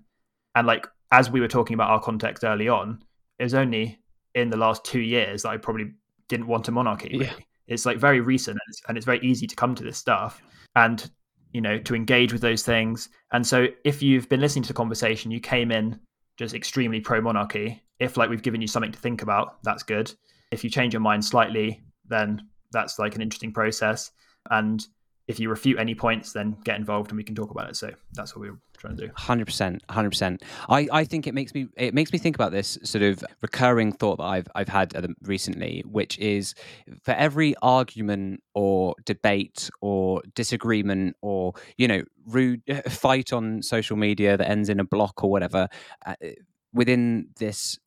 [0.56, 3.04] And like as we were talking about our context early on,
[3.38, 4.00] it was only
[4.36, 5.92] in the last two years that I probably
[6.28, 7.10] didn't want a monarchy.
[7.14, 7.26] Really.
[7.26, 7.34] Yeah.
[7.68, 10.42] It's like very recent and it's, and it's very easy to come to this stuff
[10.76, 11.10] and
[11.54, 13.10] you know to engage with those things.
[13.32, 16.00] And so if you've been listening to the conversation, you came in
[16.38, 17.82] just extremely pro monarchy.
[18.00, 20.14] If like we've given you something to think about, that's good.
[20.52, 24.12] If you change your mind slightly, then that's like an interesting process.
[24.50, 24.86] And
[25.30, 27.76] if you refute any points, then get involved and we can talk about it.
[27.76, 29.14] So that's what we are trying to do.
[29.16, 30.44] Hundred percent, hundred percent.
[30.68, 33.92] I I think it makes me it makes me think about this sort of recurring
[33.92, 34.92] thought that I've I've had
[35.22, 36.56] recently, which is
[37.04, 44.36] for every argument or debate or disagreement or you know rude fight on social media
[44.36, 45.68] that ends in a block or whatever
[46.08, 46.16] uh,
[46.74, 47.78] within this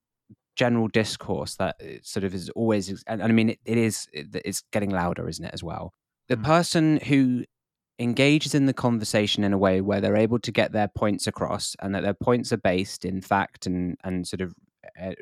[0.62, 4.90] general discourse that sort of is always and, I mean it, it is it's getting
[4.90, 5.92] louder isn't it as well?
[6.28, 6.44] The mm.
[6.44, 7.44] person who
[7.98, 11.74] engages in the conversation in a way where they're able to get their points across
[11.80, 14.54] and that their points are based in fact and and sort of
[15.00, 15.12] uh,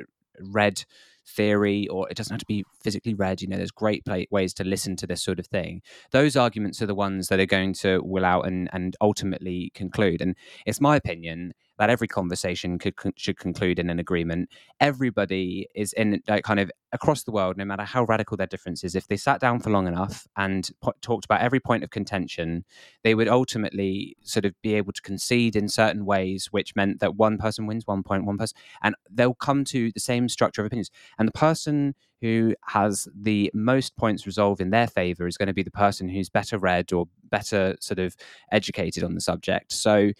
[0.40, 0.84] read
[1.26, 4.52] theory or it doesn't have to be physically read you know there's great play- ways
[4.54, 5.80] to listen to this sort of thing.
[6.10, 10.20] Those arguments are the ones that are going to will out and and ultimately conclude.
[10.20, 10.36] And
[10.66, 14.50] it's my opinion that every conversation could should conclude in an agreement.
[14.80, 18.84] Everybody is in like kind of across the world, no matter how radical their difference
[18.84, 18.94] is.
[18.94, 22.66] If they sat down for long enough and po- talked about every point of contention,
[23.02, 27.16] they would ultimately sort of be able to concede in certain ways, which meant that
[27.16, 30.66] one person wins one point, one person, and they'll come to the same structure of
[30.66, 30.90] opinions.
[31.18, 35.54] And the person who has the most points resolved in their favor is going to
[35.54, 38.14] be the person who's better read or better sort of
[38.52, 39.72] educated on the subject.
[39.72, 40.10] So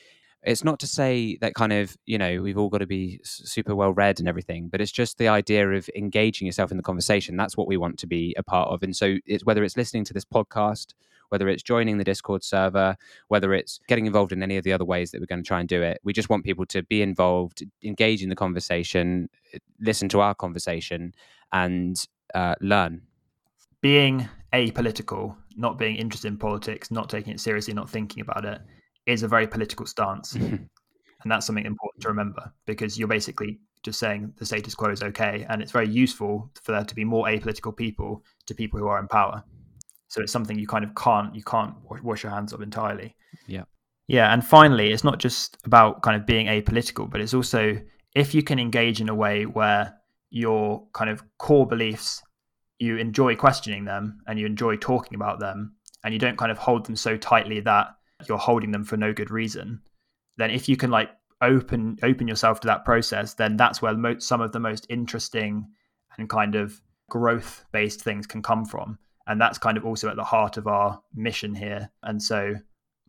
[0.42, 3.74] it's not to say that kind of you know we've all got to be super
[3.74, 7.36] well read and everything but it's just the idea of engaging yourself in the conversation.
[7.36, 8.82] That's what we want to be a part of.
[8.82, 10.94] And so it's whether it's listening to this podcast
[11.30, 12.96] whether it's joining the discord server
[13.28, 15.60] whether it's getting involved in any of the other ways that we're going to try
[15.60, 19.28] and do it we just want people to be involved engage in the conversation
[19.80, 21.14] listen to our conversation
[21.52, 23.02] and uh, learn.
[23.80, 28.60] Being apolitical not being interested in politics not taking it seriously not thinking about it
[29.10, 30.34] is a very political stance.
[30.34, 30.56] Mm-hmm.
[31.22, 35.02] and that's something important to remember because you're basically just saying the status quo is
[35.02, 35.46] okay.
[35.48, 38.98] And it's very useful for there to be more apolitical people to people who are
[38.98, 39.42] in power.
[40.08, 43.16] So it's something you kind of can't you can't wash your hands of entirely.
[43.46, 43.64] Yeah.
[44.08, 47.80] Yeah, and finally, it's not just about kind of being apolitical, but it's also
[48.16, 49.94] if you can engage in a way where
[50.30, 52.20] your kind of core beliefs,
[52.80, 56.58] you enjoy questioning them and you enjoy talking about them, and you don't kind of
[56.58, 57.86] hold them so tightly that
[58.28, 59.80] you're holding them for no good reason
[60.36, 61.10] then if you can like
[61.42, 65.66] open open yourself to that process then that's where mo- some of the most interesting
[66.18, 68.98] and kind of growth based things can come from.
[69.26, 71.90] And that's kind of also at the heart of our mission here.
[72.02, 72.54] And so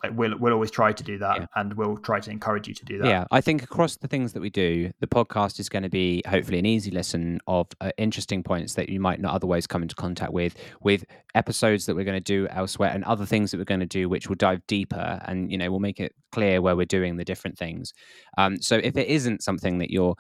[0.04, 1.46] like we'll we'll always try to do that yeah.
[1.56, 3.08] and we'll try to encourage you to do that.
[3.08, 6.22] Yeah i think across the things that we do the podcast is going to be
[6.28, 9.96] hopefully an easy listen of uh, interesting points that you might not otherwise come into
[9.96, 13.64] contact with with episodes that we're going to do elsewhere and other things that we're
[13.64, 16.76] going to do which will dive deeper and you know we'll make it clear where
[16.76, 17.94] we're doing the different things.
[18.38, 20.16] Um, so if it isn't something that you're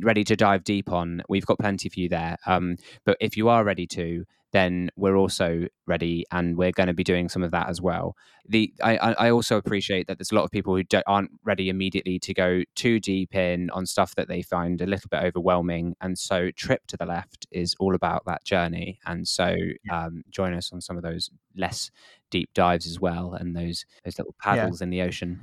[0.00, 2.36] ready to dive deep on we've got plenty for you there.
[2.46, 4.24] Um, but if you are ready to
[4.54, 8.16] then we're also ready and we're going to be doing some of that as well.
[8.48, 12.20] The I, I also appreciate that there's a lot of people who aren't ready immediately
[12.20, 16.16] to go too deep in on stuff that they find a little bit overwhelming, and
[16.16, 19.00] so Trip to the Left is all about that journey.
[19.06, 19.56] And so
[19.90, 21.90] um, join us on some of those less
[22.30, 24.84] deep dives as well, and those those little paddles yeah.
[24.84, 25.40] in the ocean.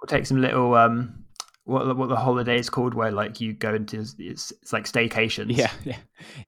[0.00, 1.25] We'll take some little um,
[1.66, 5.56] what what the holiday is called, where like you go into it's, it's like staycations.
[5.56, 5.98] Yeah, yeah,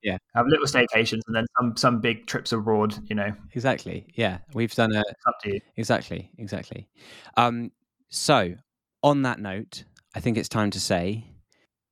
[0.02, 0.18] yeah.
[0.34, 2.94] Have little staycations and then some some big trips abroad.
[3.08, 3.34] You know.
[3.52, 4.06] Exactly.
[4.14, 5.00] Yeah, we've done a.
[5.00, 5.60] It's up to you.
[5.76, 6.30] Exactly.
[6.38, 6.88] Exactly.
[7.36, 7.72] Um.
[8.10, 8.54] So,
[9.02, 9.84] on that note,
[10.14, 11.26] I think it's time to say,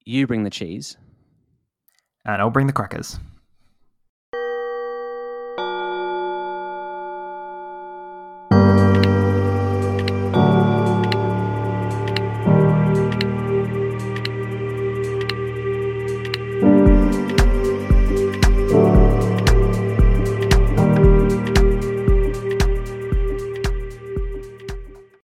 [0.05, 0.97] you bring the cheese,
[2.25, 3.19] and I'll bring the crackers.